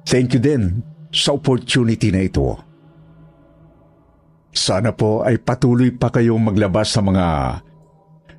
Thank 0.07 0.39
you 0.39 0.39
din 0.39 0.87
sa 1.11 1.35
opportunity 1.35 2.15
na 2.15 2.23
ito. 2.23 2.55
Sana 4.55 4.95
po 4.95 5.19
ay 5.27 5.35
patuloy 5.35 5.91
pa 5.91 6.07
kayong 6.07 6.47
maglabas 6.47 6.95
sa 6.95 7.03
mga 7.03 7.59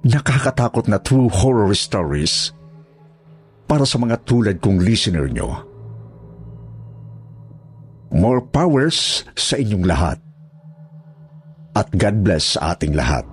nakakatakot 0.00 0.88
na 0.88 0.96
true 0.96 1.28
horror 1.28 1.76
stories 1.76 2.56
para 3.68 3.84
sa 3.84 4.00
mga 4.00 4.16
tulad 4.24 4.56
kong 4.64 4.80
listener 4.80 5.28
nyo. 5.28 5.60
More 8.08 8.40
powers 8.40 9.28
sa 9.36 9.60
inyong 9.60 9.84
lahat. 9.84 10.18
At 11.76 11.92
God 11.92 12.24
bless 12.24 12.56
sa 12.56 12.72
ating 12.72 12.96
lahat. 12.96 13.28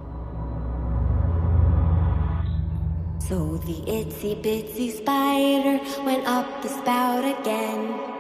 So 3.26 3.58
the 3.64 3.80
itsy 3.90 4.38
bitsy 4.38 4.92
spider 4.94 5.82
went 6.04 6.28
up 6.28 6.46
the 6.62 6.70
spout 6.70 7.26
again. 7.26 8.15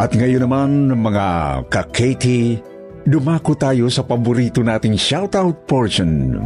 At 0.00 0.16
ngayon 0.16 0.48
naman, 0.48 0.70
mga 0.96 1.26
ka-Katie, 1.68 2.56
dumako 3.04 3.52
tayo 3.52 3.92
sa 3.92 4.00
paborito 4.00 4.64
nating 4.64 4.96
shoutout 4.96 5.68
portion. 5.68 6.40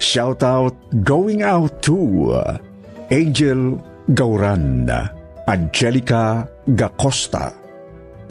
Shoutout 0.00 0.72
going 1.04 1.44
out 1.44 1.84
to 1.84 2.32
Angel 3.12 3.76
Gauran, 4.16 4.88
Angelica 5.44 6.48
Gacosta, 6.64 7.52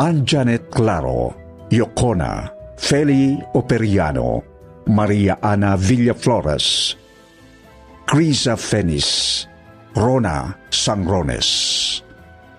Anjanet 0.01 0.73
Claro, 0.73 1.37
Yocona, 1.69 2.49
Feli 2.81 3.37
Operiano, 3.53 4.41
Maria 4.89 5.37
Ana 5.37 5.77
Villaflores, 5.77 6.97
Crisa 8.09 8.57
Fenis, 8.57 9.45
Rona 9.93 10.49
Sangrones. 10.73 12.06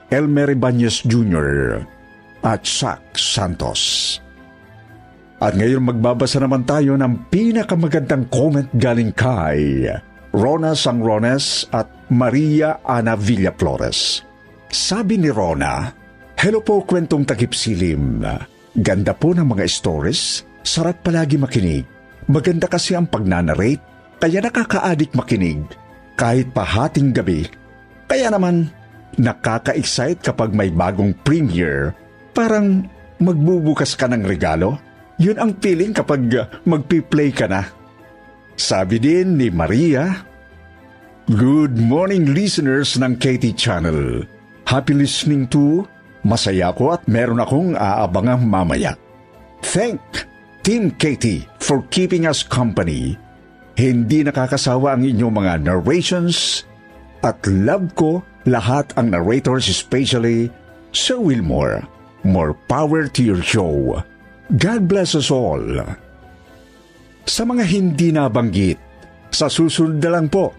Elmer 0.08 0.56
Ibanez 0.56 1.04
Jr. 1.04 1.84
at 2.40 2.64
Zach 2.64 3.16
Santos. 3.16 4.16
At 5.38 5.54
ngayon 5.54 5.84
magbabasa 5.84 6.42
naman 6.42 6.66
tayo 6.66 6.98
ng 6.98 7.30
pinakamagandang 7.30 8.26
comment 8.32 8.66
galing 8.74 9.14
kay 9.14 9.86
Rona 10.34 10.74
Sangrones 10.74 11.68
at 11.70 11.86
Maria 12.10 12.82
Ana 12.82 13.14
Villaflores. 13.14 14.24
Sabi 14.68 15.20
ni 15.20 15.30
Rona, 15.30 15.92
Hello 16.38 16.62
po 16.62 16.86
kwentong 16.86 17.26
takip 17.26 17.50
silim. 17.50 18.22
Ganda 18.78 19.10
po 19.10 19.34
ng 19.34 19.42
mga 19.42 19.66
stories, 19.66 20.46
sarap 20.62 21.02
palagi 21.02 21.34
makinig. 21.34 21.82
Maganda 22.30 22.70
kasi 22.70 22.94
ang 22.94 23.10
pagnanarrate, 23.10 23.82
kaya 24.22 24.38
nakaka-addict 24.38 25.18
makinig. 25.18 25.66
Kahit 26.14 26.54
pahating 26.54 27.10
gabi, 27.10 27.46
kaya 28.06 28.30
naman 28.30 28.70
Nakaka-excite 29.16 30.20
kapag 30.20 30.52
may 30.52 30.68
bagong 30.68 31.16
premiere. 31.24 31.96
Parang 32.36 32.84
magbubukas 33.16 33.96
ka 33.96 34.04
ng 34.10 34.28
regalo. 34.28 34.76
Yun 35.18 35.40
ang 35.40 35.52
feeling 35.58 35.96
kapag 35.96 36.28
magpi-play 36.68 37.32
ka 37.32 37.48
na. 37.48 37.66
Sabi 38.58 39.00
din 39.00 39.40
ni 39.40 39.48
Maria, 39.48 40.28
Good 41.28 41.76
morning 41.76 42.32
listeners 42.32 42.96
ng 42.96 43.20
KT 43.20 43.52
Channel. 43.56 44.24
Happy 44.64 44.96
listening 44.96 45.48
to 45.52 45.84
Masaya 46.26 46.72
ko 46.74 46.96
at 46.96 47.04
meron 47.08 47.40
akong 47.40 47.72
aabangang 47.76 48.44
mamaya. 48.44 48.96
Thank 49.64 50.28
Team 50.68 50.92
KT 50.92 51.48
for 51.64 51.80
keeping 51.88 52.28
us 52.28 52.44
company. 52.44 53.16
Hindi 53.72 54.20
nakakasawa 54.20 55.00
ang 55.00 55.06
inyong 55.06 55.32
mga 55.32 55.54
narrations 55.64 56.68
at 57.24 57.40
love 57.48 57.88
ko 57.96 58.20
lahat 58.46 58.94
ang 58.94 59.10
narrators 59.10 59.66
especially 59.66 60.52
Sir 60.94 61.18
Wilmore. 61.18 61.82
More 62.22 62.54
power 62.68 63.06
to 63.14 63.20
your 63.22 63.42
show. 63.42 64.02
God 64.54 64.90
bless 64.90 65.14
us 65.14 65.30
all. 65.32 65.62
Sa 67.28 67.42
mga 67.44 67.64
hindi 67.68 68.08
nabanggit, 68.10 68.80
sa 69.28 69.46
susunod 69.52 70.00
na 70.00 70.18
lang 70.18 70.26
po, 70.32 70.50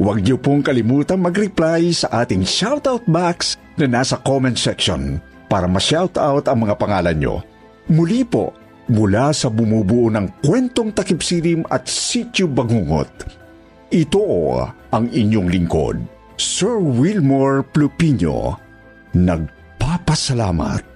huwag 0.00 0.24
niyo 0.24 0.40
pong 0.40 0.64
kalimutang 0.64 1.20
mag-reply 1.20 1.92
sa 1.92 2.24
ating 2.24 2.42
shoutout 2.42 3.04
box 3.04 3.60
na 3.76 3.86
nasa 3.86 4.16
comment 4.24 4.56
section 4.56 5.20
para 5.46 5.68
ma-shoutout 5.68 6.48
ang 6.48 6.58
mga 6.64 6.74
pangalan 6.80 7.16
nyo. 7.20 7.36
Muli 7.92 8.24
po, 8.24 8.56
mula 8.88 9.30
sa 9.36 9.52
bumubuo 9.52 10.08
ng 10.08 10.40
kwentong 10.40 10.96
takipsilim 10.96 11.62
at 11.68 11.84
sityo 11.84 12.48
bangungot. 12.48 13.08
Ito 13.92 14.24
ang 14.92 15.08
inyong 15.12 15.48
lingkod 15.48 16.17
Sir 16.38 16.78
Wilmore 16.78 17.66
Plupino, 17.66 18.54
nagpapasalamat. 19.10 20.87